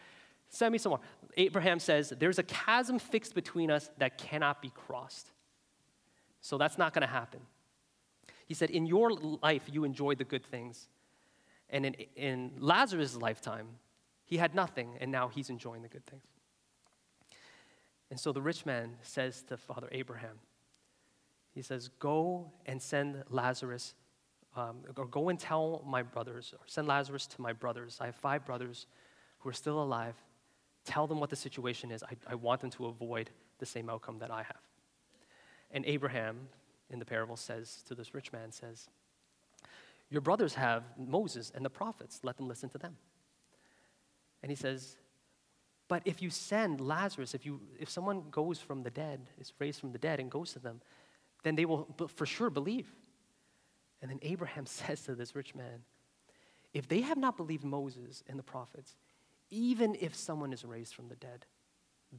[0.49, 0.99] Send me some more.
[1.35, 5.31] Abraham says, There's a chasm fixed between us that cannot be crossed.
[6.41, 7.41] So that's not going to happen.
[8.45, 10.87] He said, In your life, you enjoyed the good things.
[11.69, 13.67] And in, in Lazarus' lifetime,
[14.23, 16.23] he had nothing, and now he's enjoying the good things.
[18.09, 20.39] And so the rich man says to Father Abraham,
[21.53, 23.95] he says, Go and send Lazarus,
[24.55, 27.97] um, or go and tell my brothers, or send Lazarus to my brothers.
[27.99, 28.87] I have five brothers
[29.39, 30.15] who are still alive
[30.87, 32.01] Tell them what the situation is.
[32.01, 34.61] I, I want them to avoid the same outcome that I have.
[35.69, 36.47] And Abraham,
[36.89, 38.87] in the parable, says to this rich man, says,
[40.09, 42.21] Your brothers have Moses and the prophets.
[42.23, 42.95] Let them listen to them.
[44.41, 44.95] And he says,
[45.89, 49.81] But if you send Lazarus, if, you, if someone goes from the dead, is raised
[49.81, 50.79] from the dead, and goes to them,
[51.43, 52.89] then they will for sure believe.
[54.01, 55.83] And then Abraham says to this rich man,
[56.73, 58.95] If they have not believed Moses and the prophets,
[59.49, 61.45] even if someone is raised from the dead,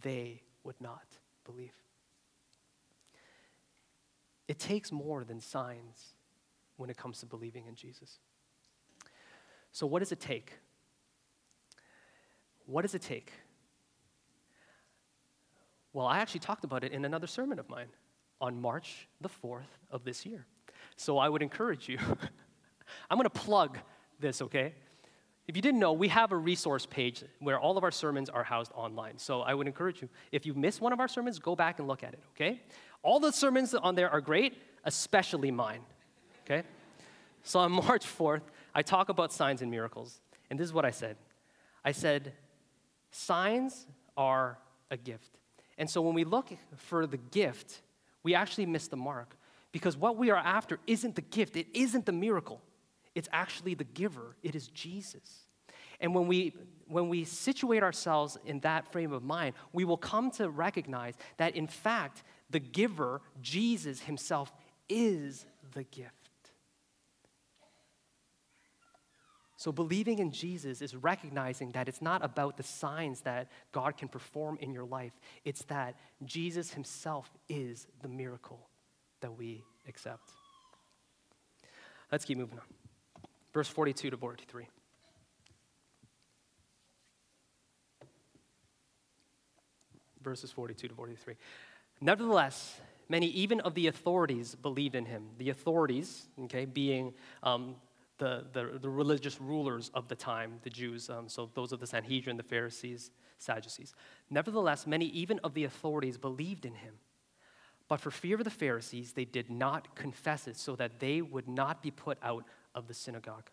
[0.02, 1.06] they would not
[1.44, 1.74] believe.
[4.46, 6.14] It takes more than signs
[6.76, 8.18] when it comes to believing in Jesus.
[9.72, 10.52] So, what does it take?
[12.66, 13.32] What does it take?
[15.92, 17.88] Well, I actually talked about it in another sermon of mine
[18.40, 20.46] on March the 4th of this year.
[20.96, 21.98] So I would encourage you.
[23.10, 23.78] I'm going to plug
[24.20, 24.74] this, okay?
[25.48, 28.44] If you didn't know, we have a resource page where all of our sermons are
[28.44, 29.18] housed online.
[29.18, 31.88] So I would encourage you, if you missed one of our sermons, go back and
[31.88, 32.60] look at it, okay?
[33.02, 35.80] All the sermons on there are great, especially mine,
[36.44, 36.64] okay?
[37.42, 38.42] So on March 4th,
[38.74, 40.20] I talk about signs and miracles.
[40.50, 41.16] And this is what I said
[41.82, 42.34] I said,
[43.10, 43.86] signs
[44.18, 44.58] are
[44.90, 45.38] a gift.
[45.78, 47.80] And so when we look for the gift,
[48.22, 49.34] we actually miss the mark
[49.72, 52.60] because what we are after isn't the gift, it isn't the miracle.
[53.14, 55.46] It's actually the giver, it is Jesus.
[56.00, 56.54] And when we,
[56.86, 61.56] when we situate ourselves in that frame of mind, we will come to recognize that
[61.56, 64.52] in fact, the giver, Jesus himself,
[64.88, 65.44] is
[65.74, 66.14] the gift.
[69.56, 74.06] So, believing in Jesus is recognizing that it's not about the signs that God can
[74.06, 75.12] perform in your life,
[75.44, 78.68] it's that Jesus himself is the miracle
[79.20, 80.30] that we accept.
[82.12, 82.77] Let's keep moving on.
[83.58, 84.68] Verse 42 to 43.
[90.22, 91.34] Verses 42 to 43.
[92.00, 95.24] Nevertheless, many even of the authorities believed in him.
[95.38, 97.74] The authorities, okay, being um,
[98.18, 101.86] the, the, the, religious rulers of the time, the Jews, um, so those of the
[101.88, 103.92] Sanhedrin, the Pharisees, Sadducees.
[104.30, 106.94] Nevertheless, many even of the authorities believed in him.
[107.88, 111.48] But for fear of the Pharisees, they did not confess it, so that they would
[111.48, 112.44] not be put out
[112.78, 113.50] of the synagogue.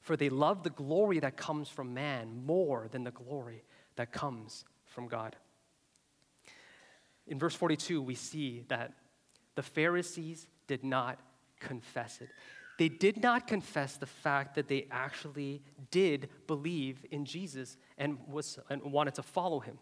[0.00, 3.64] For they love the glory that comes from man more than the glory
[3.96, 5.36] that comes from God.
[7.26, 8.92] In verse 42, we see that
[9.54, 11.18] the Pharisees did not
[11.60, 12.28] confess it.
[12.78, 18.58] They did not confess the fact that they actually did believe in Jesus and, was,
[18.70, 19.78] and wanted to follow him.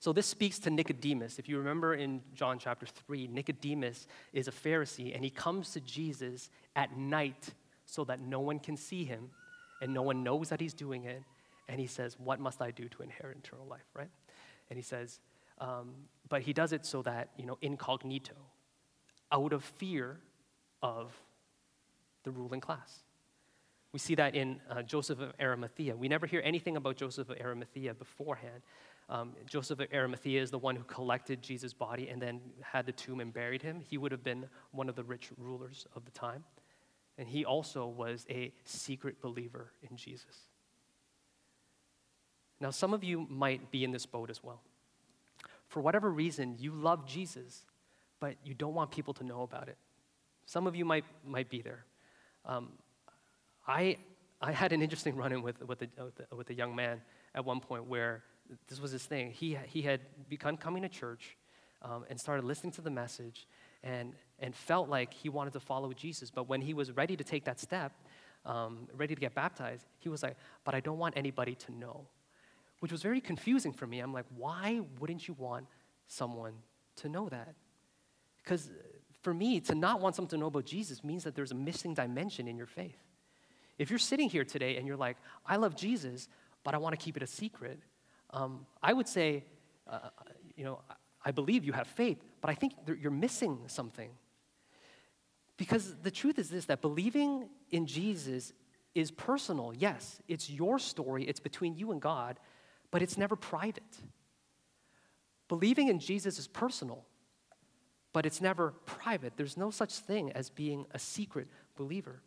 [0.00, 1.38] So this speaks to Nicodemus.
[1.38, 5.80] If you remember in John chapter 3, Nicodemus is a Pharisee and he comes to
[5.80, 7.52] Jesus at night
[7.84, 9.30] so that no one can see him
[9.82, 11.22] and no one knows that he's doing it.
[11.68, 14.08] And he says, What must I do to inherit eternal life, right?
[14.70, 15.20] And he says,
[15.58, 15.92] um,
[16.30, 18.34] But he does it so that, you know, incognito,
[19.30, 20.18] out of fear
[20.82, 21.12] of
[22.24, 23.00] the ruling class.
[23.92, 25.96] We see that in uh, Joseph of Arimathea.
[25.96, 28.62] We never hear anything about Joseph of Arimathea beforehand.
[29.08, 32.92] Um, Joseph of Arimathea is the one who collected Jesus' body and then had the
[32.92, 33.80] tomb and buried him.
[33.80, 36.44] He would have been one of the rich rulers of the time.
[37.18, 40.46] And he also was a secret believer in Jesus.
[42.60, 44.60] Now, some of you might be in this boat as well.
[45.66, 47.64] For whatever reason, you love Jesus,
[48.20, 49.76] but you don't want people to know about it.
[50.46, 51.84] Some of you might, might be there.
[52.44, 52.70] Um,
[53.70, 53.96] I,
[54.40, 57.00] I had an interesting run in with, with, a, with a young man
[57.34, 58.24] at one point where
[58.68, 59.30] this was his thing.
[59.30, 61.36] He, he had begun coming to church
[61.82, 63.46] um, and started listening to the message
[63.84, 66.30] and, and felt like he wanted to follow Jesus.
[66.30, 67.92] But when he was ready to take that step,
[68.44, 72.06] um, ready to get baptized, he was like, But I don't want anybody to know,
[72.80, 74.00] which was very confusing for me.
[74.00, 75.66] I'm like, Why wouldn't you want
[76.08, 76.54] someone
[76.96, 77.54] to know that?
[78.42, 78.70] Because
[79.22, 81.94] for me, to not want someone to know about Jesus means that there's a missing
[81.94, 82.96] dimension in your faith.
[83.80, 85.16] If you're sitting here today and you're like,
[85.46, 86.28] I love Jesus,
[86.64, 87.80] but I want to keep it a secret,
[88.30, 89.44] um, I would say,
[89.88, 90.10] uh,
[90.54, 90.82] you know,
[91.24, 94.10] I believe you have faith, but I think you're missing something.
[95.56, 98.52] Because the truth is this that believing in Jesus
[98.94, 99.72] is personal.
[99.74, 102.38] Yes, it's your story, it's between you and God,
[102.90, 103.96] but it's never private.
[105.48, 107.06] Believing in Jesus is personal
[108.12, 109.34] but it's never private.
[109.36, 112.22] There's no such thing as being a secret believer.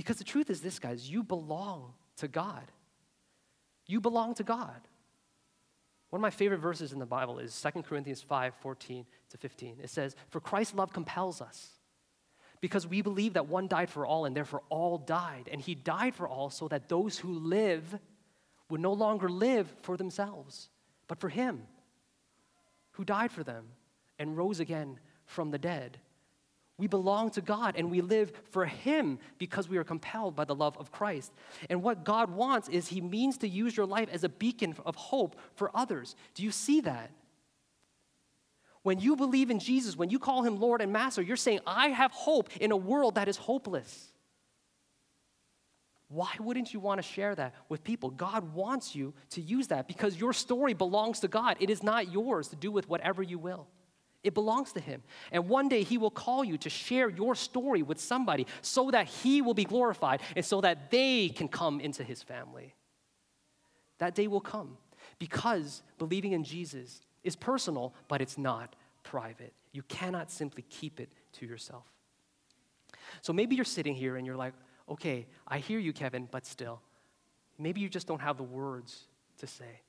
[0.00, 2.72] Because the truth is this, guys, you belong to God.
[3.86, 4.80] You belong to God.
[6.08, 9.76] One of my favorite verses in the Bible is 2 Corinthians 5 14 to 15.
[9.82, 11.72] It says, For Christ's love compels us,
[12.62, 15.50] because we believe that one died for all, and therefore all died.
[15.52, 17.98] And he died for all so that those who live
[18.70, 20.70] would no longer live for themselves,
[21.08, 21.64] but for him
[22.92, 23.66] who died for them
[24.18, 25.98] and rose again from the dead.
[26.80, 30.54] We belong to God and we live for Him because we are compelled by the
[30.54, 31.30] love of Christ.
[31.68, 34.96] And what God wants is He means to use your life as a beacon of
[34.96, 36.16] hope for others.
[36.34, 37.10] Do you see that?
[38.82, 41.88] When you believe in Jesus, when you call him Lord and Master, you're saying, I
[41.88, 44.10] have hope in a world that is hopeless.
[46.08, 48.08] Why wouldn't you want to share that with people?
[48.08, 51.58] God wants you to use that because your story belongs to God.
[51.60, 53.68] It is not yours to do with whatever you will.
[54.22, 55.02] It belongs to Him.
[55.32, 59.06] And one day He will call you to share your story with somebody so that
[59.06, 62.74] He will be glorified and so that they can come into His family.
[63.98, 64.76] That day will come
[65.18, 69.52] because believing in Jesus is personal, but it's not private.
[69.72, 71.84] You cannot simply keep it to yourself.
[73.22, 74.54] So maybe you're sitting here and you're like,
[74.88, 76.80] okay, I hear you, Kevin, but still,
[77.58, 79.04] maybe you just don't have the words
[79.38, 79.82] to say.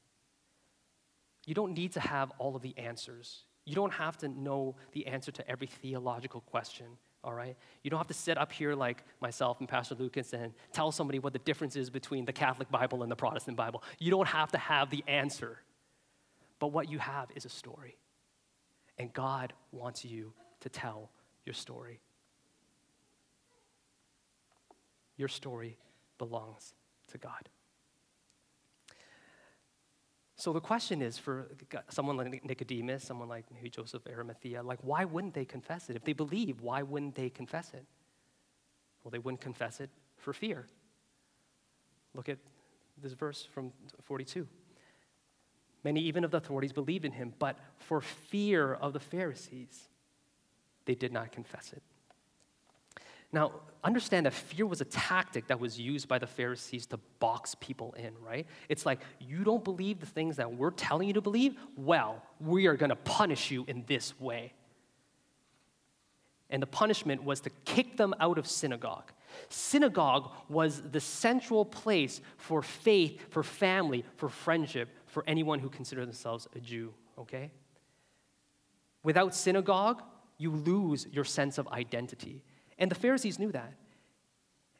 [1.45, 3.43] You don't need to have all of the answers.
[3.65, 6.87] You don't have to know the answer to every theological question,
[7.23, 7.55] all right?
[7.83, 11.19] You don't have to sit up here like myself and Pastor Lucas and tell somebody
[11.19, 13.83] what the difference is between the Catholic Bible and the Protestant Bible.
[13.99, 15.59] You don't have to have the answer.
[16.59, 17.97] But what you have is a story.
[18.97, 21.09] And God wants you to tell
[21.45, 21.99] your story.
[25.17, 25.77] Your story
[26.17, 26.73] belongs
[27.11, 27.49] to God.
[30.41, 31.51] So the question is for
[31.89, 35.95] someone like Nicodemus, someone like Joseph Arimathea, like why wouldn't they confess it?
[35.95, 37.85] If they believe, why wouldn't they confess it?
[39.03, 40.65] Well, they wouldn't confess it for fear.
[42.15, 42.39] Look at
[42.99, 43.71] this verse from
[44.01, 44.47] 42.
[45.83, 49.89] Many, even of the authorities, believed in him, but for fear of the Pharisees,
[50.85, 51.83] they did not confess it.
[53.33, 53.51] Now,
[53.83, 57.93] understand that fear was a tactic that was used by the Pharisees to box people
[57.93, 58.45] in, right?
[58.69, 61.55] It's like, you don't believe the things that we're telling you to believe?
[61.75, 64.53] Well, we are going to punish you in this way.
[66.49, 69.11] And the punishment was to kick them out of synagogue.
[69.47, 76.05] Synagogue was the central place for faith, for family, for friendship, for anyone who considered
[76.05, 77.51] themselves a Jew, okay?
[79.03, 80.03] Without synagogue,
[80.37, 82.43] you lose your sense of identity.
[82.81, 83.73] And the Pharisees knew that.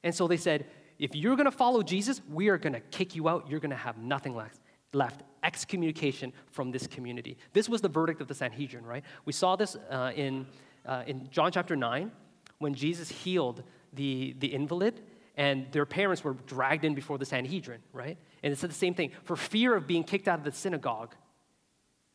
[0.04, 0.66] And so they said,
[0.98, 3.48] if you're going to follow Jesus, we are going to kick you out.
[3.48, 4.60] You're going to have nothing left.
[4.92, 7.38] Left excommunication from this community.
[7.54, 9.04] This was the verdict of the Sanhedrin, right?
[9.26, 10.48] We saw this uh, in,
[10.86, 12.12] uh, in John chapter 9
[12.58, 15.00] when Jesus healed the, the invalid
[15.38, 18.18] and their parents were dragged in before the Sanhedrin, right?
[18.42, 19.12] And it said the same thing.
[19.24, 21.16] For fear of being kicked out of the synagogue,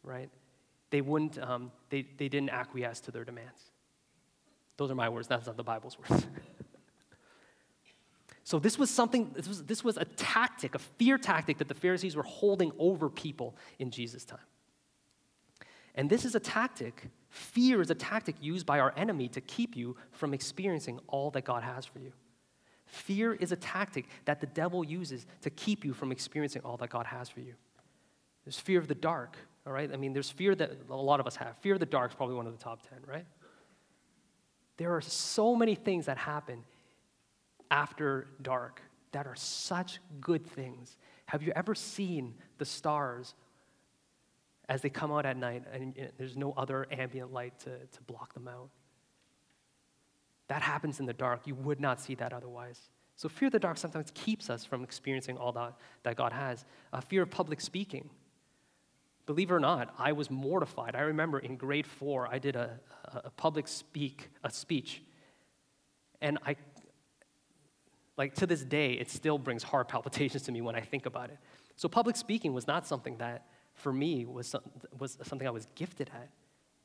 [0.03, 0.31] right?
[0.91, 3.71] They wouldn't, um, they, they didn't acquiesce to their demands.
[4.77, 6.27] Those are my words, that's not the Bible's words.
[8.45, 11.75] so this was something, this was, this was a tactic, a fear tactic that the
[11.75, 14.39] Pharisees were holding over people in Jesus' time.
[15.95, 19.75] And this is a tactic, fear is a tactic used by our enemy to keep
[19.75, 22.13] you from experiencing all that God has for you.
[22.85, 26.91] Fear is a tactic that the devil uses to keep you from experiencing all that
[26.91, 27.55] God has for you.
[28.45, 29.91] There's fear of the dark, all right?
[29.93, 31.57] I mean, there's fear that a lot of us have.
[31.59, 33.27] Fear of the dark is probably one of the top 10, right?
[34.77, 36.65] There are so many things that happen
[37.71, 40.97] after dark that are such good things.
[41.27, 43.35] Have you ever seen the stars
[44.69, 48.35] as they come out at night and there's no other ambient light to, to block
[48.35, 48.69] them out?
[50.49, 51.47] That happens in the dark.
[51.47, 52.81] You would not see that otherwise.
[53.17, 56.65] So, fear of the dark sometimes keeps us from experiencing all that, that God has.
[56.93, 58.11] A fear of public speaking.
[59.25, 60.95] Believe it or not, I was mortified.
[60.95, 62.79] I remember in grade four, I did a,
[63.25, 65.03] a public speak, a speech.
[66.21, 66.57] And I,
[68.17, 71.31] like to this day, it still brings heart palpitations to me when I think about
[71.31, 71.39] it.
[71.77, 74.55] So public speaking was not something that, for me, was,
[74.99, 76.29] was something I was gifted at,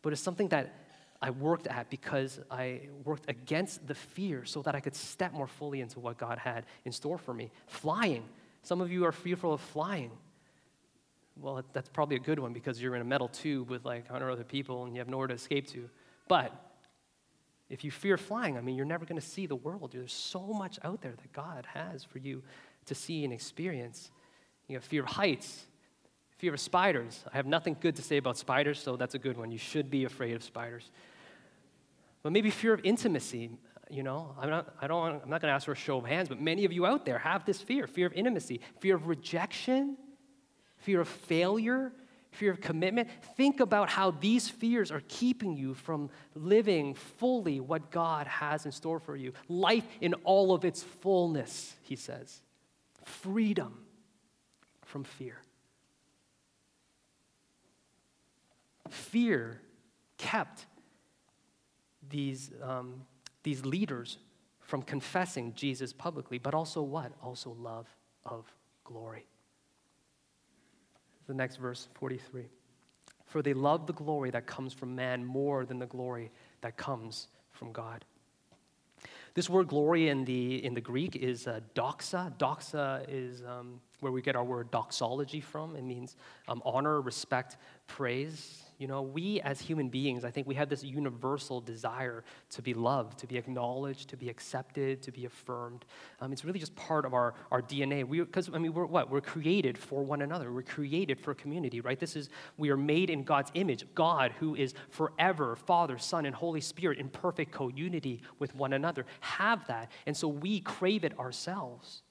[0.01, 0.73] but it's something that
[1.21, 5.47] I worked at because I worked against the fear so that I could step more
[5.47, 7.51] fully into what God had in store for me.
[7.67, 8.23] Flying.
[8.63, 10.11] Some of you are fearful of flying
[11.39, 14.31] well, that's probably a good one because you're in a metal tube with like 100
[14.31, 15.89] other people and you have nowhere to escape to.
[16.27, 16.53] But
[17.69, 19.91] if you fear flying, I mean, you're never going to see the world.
[19.93, 22.43] There's so much out there that God has for you
[22.85, 24.11] to see and experience.
[24.67, 25.67] You have fear of heights,
[26.37, 27.23] fear of spiders.
[27.31, 29.51] I have nothing good to say about spiders, so that's a good one.
[29.51, 30.91] You should be afraid of spiders.
[32.23, 33.51] But maybe fear of intimacy.
[33.89, 36.05] You know, I'm not, I don't, I'm not going to ask for a show of
[36.05, 39.07] hands, but many of you out there have this fear fear of intimacy, fear of
[39.07, 39.97] rejection,
[40.77, 41.91] fear of failure,
[42.31, 43.09] fear of commitment.
[43.35, 48.71] Think about how these fears are keeping you from living fully what God has in
[48.71, 49.33] store for you.
[49.47, 52.41] Life in all of its fullness, he says.
[53.03, 53.85] Freedom
[54.85, 55.37] from fear.
[58.89, 59.61] Fear
[60.17, 60.65] kept
[62.09, 63.05] these, um,
[63.43, 64.17] these leaders
[64.59, 67.11] from confessing Jesus publicly, but also what?
[67.21, 67.87] Also love
[68.25, 68.45] of
[68.83, 69.25] glory
[71.31, 72.49] the next verse, 43.
[73.25, 76.29] for they love the glory that comes from man more than the glory
[76.59, 78.03] that comes from God.
[79.33, 82.37] This word glory in the, in the Greek is uh, doxa.
[82.37, 85.77] Doxa is um, where we get our word doxology from.
[85.77, 86.17] It means
[86.49, 87.55] um, honor, respect,
[87.87, 88.63] praise.
[88.81, 92.73] You know, we as human beings, I think we have this universal desire to be
[92.73, 95.85] loved, to be acknowledged, to be accepted, to be affirmed.
[96.19, 98.09] Um, it's really just part of our, our DNA.
[98.09, 99.11] Because, I mean, we're what?
[99.11, 100.51] We're created for one another.
[100.51, 101.99] We're created for community, right?
[101.99, 103.85] This is, we are made in God's image.
[103.93, 108.73] God, who is forever Father, Son, and Holy Spirit in perfect co unity with one
[108.73, 109.91] another, have that.
[110.07, 112.01] And so we crave it ourselves.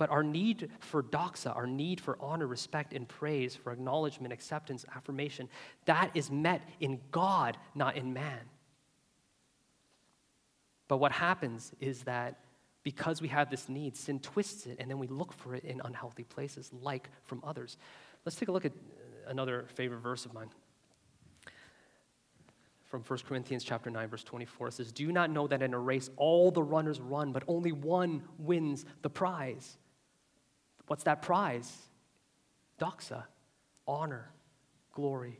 [0.00, 4.86] But our need for doxa, our need for honor, respect, and praise, for acknowledgement, acceptance,
[4.96, 5.46] affirmation,
[5.84, 8.40] that is met in God, not in man.
[10.88, 12.38] But what happens is that
[12.82, 15.82] because we have this need, sin twists it, and then we look for it in
[15.84, 17.76] unhealthy places, like from others.
[18.24, 20.48] Let's take a look at uh, another favorite verse of mine.
[22.86, 25.74] From 1 Corinthians chapter 9, verse 24, it says, Do you not know that in
[25.74, 29.76] a race all the runners run, but only one wins the prize?
[30.90, 31.72] What's that prize?
[32.80, 33.22] Doxa,
[33.86, 34.28] honor,
[34.92, 35.38] glory,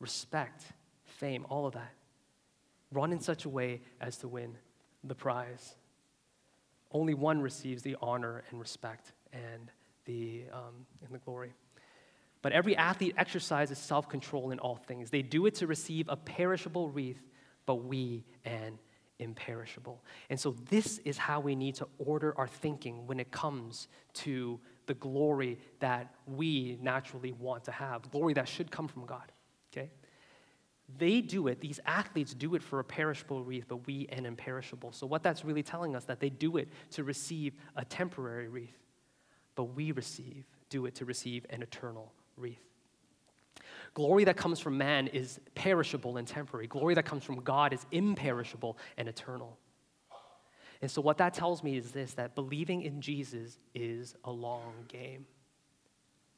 [0.00, 0.62] respect,
[1.04, 1.92] fame, all of that.
[2.90, 4.56] Run in such a way as to win
[5.06, 5.74] the prize.
[6.90, 9.70] Only one receives the honor and respect and
[10.06, 11.52] the, um, and the glory.
[12.40, 15.10] But every athlete exercises self control in all things.
[15.10, 17.20] They do it to receive a perishable wreath,
[17.66, 18.78] but we an
[19.18, 20.02] imperishable.
[20.30, 24.60] And so, this is how we need to order our thinking when it comes to
[24.86, 29.32] the glory that we naturally want to have, glory that should come from God.
[29.72, 29.90] Okay?
[30.98, 34.92] They do it, these athletes do it for a perishable wreath, but we an imperishable.
[34.92, 38.78] So, what that's really telling us that they do it to receive a temporary wreath,
[39.54, 42.73] but we receive, do it to receive an eternal wreath.
[43.94, 46.66] Glory that comes from man is perishable and temporary.
[46.66, 49.56] Glory that comes from God is imperishable and eternal.
[50.82, 54.74] And so, what that tells me is this that believing in Jesus is a long
[54.88, 55.26] game.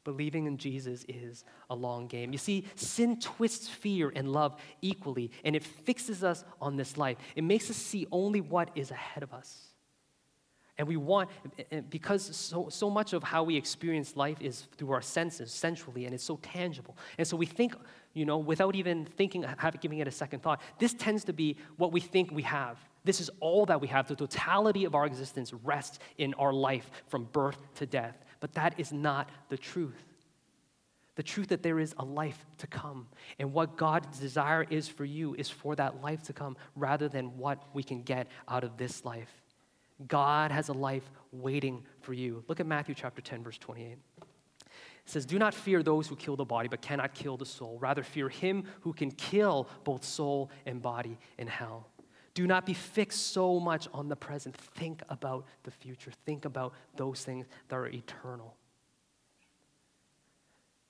[0.05, 2.31] Believing in Jesus is a long game.
[2.31, 7.17] You see, sin twists fear and love equally, and it fixes us on this life.
[7.35, 9.76] It makes us see only what is ahead of us.
[10.79, 11.31] And we want,
[11.89, 16.15] because so, so much of how we experience life is through our senses, sensually, and
[16.15, 16.99] it's so tangible.
[17.17, 17.75] And so we think,
[18.13, 21.57] you know, without even thinking, have, giving it a second thought, this tends to be
[21.79, 22.79] what we think we have.
[23.05, 24.07] This is all that we have.
[24.07, 28.17] The totality of our existence rests in our life from birth to death.
[28.41, 30.05] But that is not the truth.
[31.15, 33.07] The truth that there is a life to come.
[33.39, 37.39] And what God's desire is for you is for that life to come rather than
[37.39, 39.31] what we can get out of this life.
[40.07, 42.45] God has a life waiting for you.
[42.49, 43.97] Look at Matthew chapter 10, verse 28.
[44.21, 44.31] It
[45.07, 47.79] says, Do not fear those who kill the body, but cannot kill the soul.
[47.81, 51.89] Rather, fear him who can kill both soul and body in hell.
[52.35, 54.55] Do not be fixed so much on the present.
[54.55, 56.11] Think about the future.
[56.27, 58.57] Think about those things that are eternal.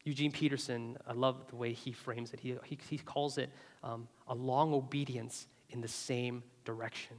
[0.02, 2.40] Eugene Peterson, I love the way he frames it.
[2.40, 3.50] He, he, he calls it
[3.84, 7.16] um, a long obedience in the same direction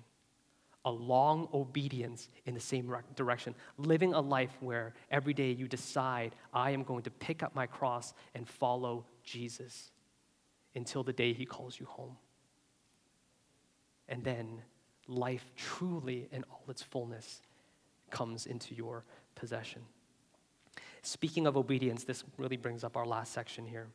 [0.87, 6.33] a long obedience in the same direction, living a life where every day you decide,
[6.53, 9.91] I am going to pick up my cross and follow Jesus
[10.75, 12.15] until the day he calls you home.
[14.07, 14.61] And then
[15.09, 17.41] life truly in all its fullness
[18.09, 19.03] comes into your
[19.35, 19.81] possession.
[21.01, 23.87] Speaking of obedience, this really brings up our last section here.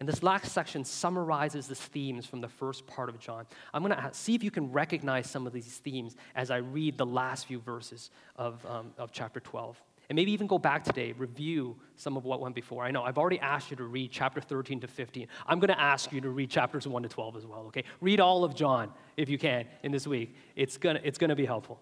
[0.00, 3.46] And this last section summarizes the themes from the first part of John.
[3.74, 6.96] I'm going to see if you can recognize some of these themes as I read
[6.96, 9.82] the last few verses of, um, of chapter 12.
[10.08, 12.84] And maybe even go back today, review some of what went before.
[12.84, 15.26] I know I've already asked you to read chapter 13 to 15.
[15.46, 17.84] I'm going to ask you to read chapters 1 to 12 as well, okay?
[18.00, 20.34] Read all of John if you can in this week.
[20.56, 21.78] It's going to, it's going to be helpful.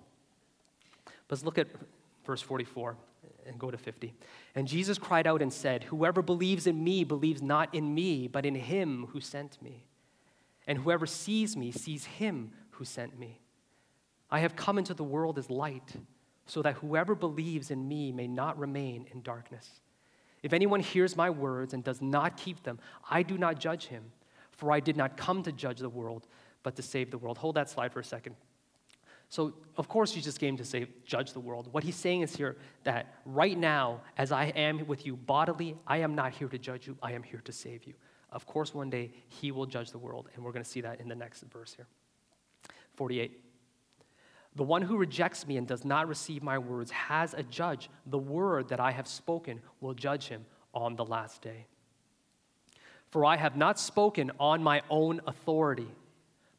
[1.31, 1.69] Let's look at
[2.25, 2.97] verse 44
[3.47, 4.15] and go to 50.
[4.55, 8.47] And Jesus cried out and said, Whoever believes in me believes not in me, but
[8.47, 9.87] in him who sent me.
[10.67, 13.41] And whoever sees me sees him who sent me.
[14.31, 15.95] I have come into the world as light,
[16.47, 19.81] so that whoever believes in me may not remain in darkness.
[20.43, 22.79] If anyone hears my words and does not keep them,
[23.11, 24.05] I do not judge him,
[24.51, 26.27] for I did not come to judge the world,
[26.63, 27.39] but to save the world.
[27.39, 28.37] Hold that slide for a second.
[29.29, 31.69] So, of course, Jesus came to say, judge the world.
[31.73, 35.99] What he's saying is here that right now, as I am with you bodily, I
[35.99, 37.95] am not here to judge you, I am here to save you.
[38.31, 41.01] Of course, one day he will judge the world, and we're going to see that
[41.01, 41.87] in the next verse here.
[42.95, 43.43] 48.
[44.55, 47.91] The one who rejects me and does not receive my words has a judge.
[48.07, 51.67] The word that I have spoken will judge him on the last day.
[53.11, 55.89] For I have not spoken on my own authority,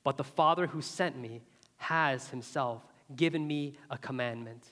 [0.03, 1.41] but the Father who sent me
[1.77, 4.71] has himself given me a commandment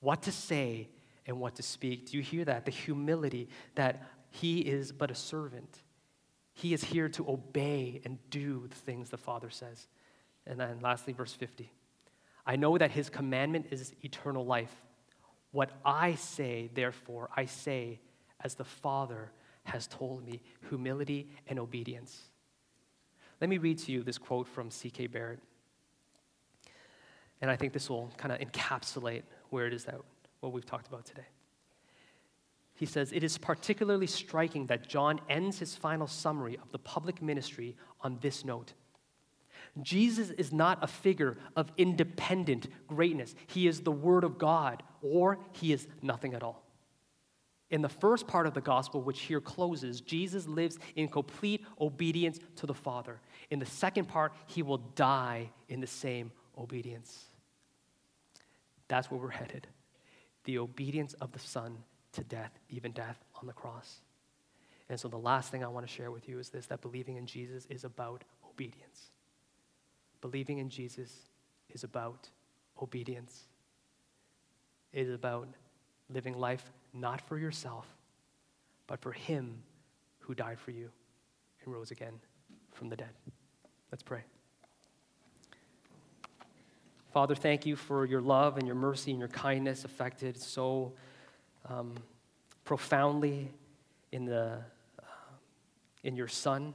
[0.00, 0.88] what to say
[1.26, 2.10] and what to speak.
[2.10, 2.66] Do you hear that?
[2.66, 5.82] The humility that he is but a servant.
[6.52, 9.88] He is here to obey and do the things the Father says.
[10.46, 11.72] And then lastly, verse 50.
[12.46, 14.74] I know that his commandment is eternal life.
[15.52, 18.00] What I say, therefore, I say
[18.40, 19.32] as the Father
[19.64, 22.20] has told me humility and obedience.
[23.40, 25.06] Let me read to you this quote from C.K.
[25.06, 25.40] Barrett.
[27.40, 30.00] And I think this will kind of encapsulate where it is that
[30.40, 31.26] what we've talked about today.
[32.74, 37.22] He says, It is particularly striking that John ends his final summary of the public
[37.22, 38.74] ministry on this note.
[39.82, 43.34] Jesus is not a figure of independent greatness.
[43.46, 46.62] He is the Word of God, or he is nothing at all.
[47.70, 52.38] In the first part of the gospel, which here closes, Jesus lives in complete obedience
[52.56, 53.20] to the Father.
[53.50, 57.24] In the second part, he will die in the same obedience.
[58.88, 59.66] That's where we're headed
[60.44, 61.78] the obedience of the Son
[62.12, 64.00] to death, even death on the cross.
[64.88, 67.16] And so, the last thing I want to share with you is this that believing
[67.16, 69.10] in Jesus is about obedience.
[70.20, 71.10] Believing in Jesus
[71.70, 72.28] is about
[72.80, 73.44] obedience,
[74.92, 75.48] it is about
[76.10, 77.86] living life not for yourself,
[78.86, 79.62] but for Him
[80.20, 80.90] who died for you
[81.64, 82.20] and rose again
[82.72, 83.10] from the dead.
[83.90, 84.24] Let's pray.
[87.14, 90.94] Father, thank you for your love and your mercy and your kindness affected so
[91.68, 91.94] um,
[92.64, 93.52] profoundly
[94.10, 94.58] in, the,
[94.98, 95.02] uh,
[96.02, 96.74] in your Son,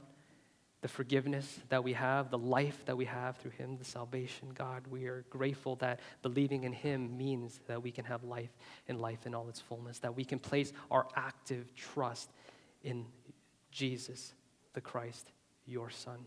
[0.80, 4.48] the forgiveness that we have, the life that we have through Him, the salvation.
[4.54, 8.56] God, we are grateful that believing in Him means that we can have life
[8.88, 12.30] and life in all its fullness, that we can place our active trust
[12.82, 13.04] in
[13.70, 14.32] Jesus,
[14.72, 15.32] the Christ,
[15.66, 16.24] your Son.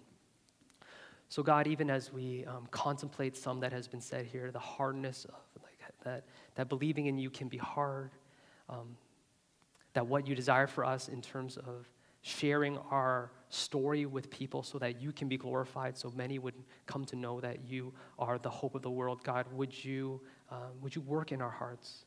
[1.33, 5.25] So, God, even as we um, contemplate some that has been said here, the hardness
[5.25, 8.11] of like that, that believing in you can be hard,
[8.69, 8.95] um,
[9.93, 11.87] that what you desire for us in terms of
[12.21, 16.53] sharing our story with people so that you can be glorified, so many would
[16.85, 19.23] come to know that you are the hope of the world.
[19.23, 20.21] God, would you,
[20.51, 22.05] um, would you work in our hearts?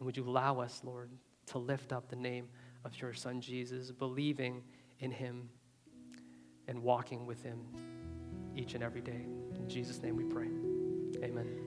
[0.00, 1.10] And would you allow us, Lord,
[1.46, 2.48] to lift up the name
[2.84, 4.64] of your Son Jesus, believing
[4.98, 5.48] in him?
[6.68, 7.58] And walking with Him
[8.56, 9.26] each and every day.
[9.56, 10.48] In Jesus' name we pray.
[11.22, 11.63] Amen.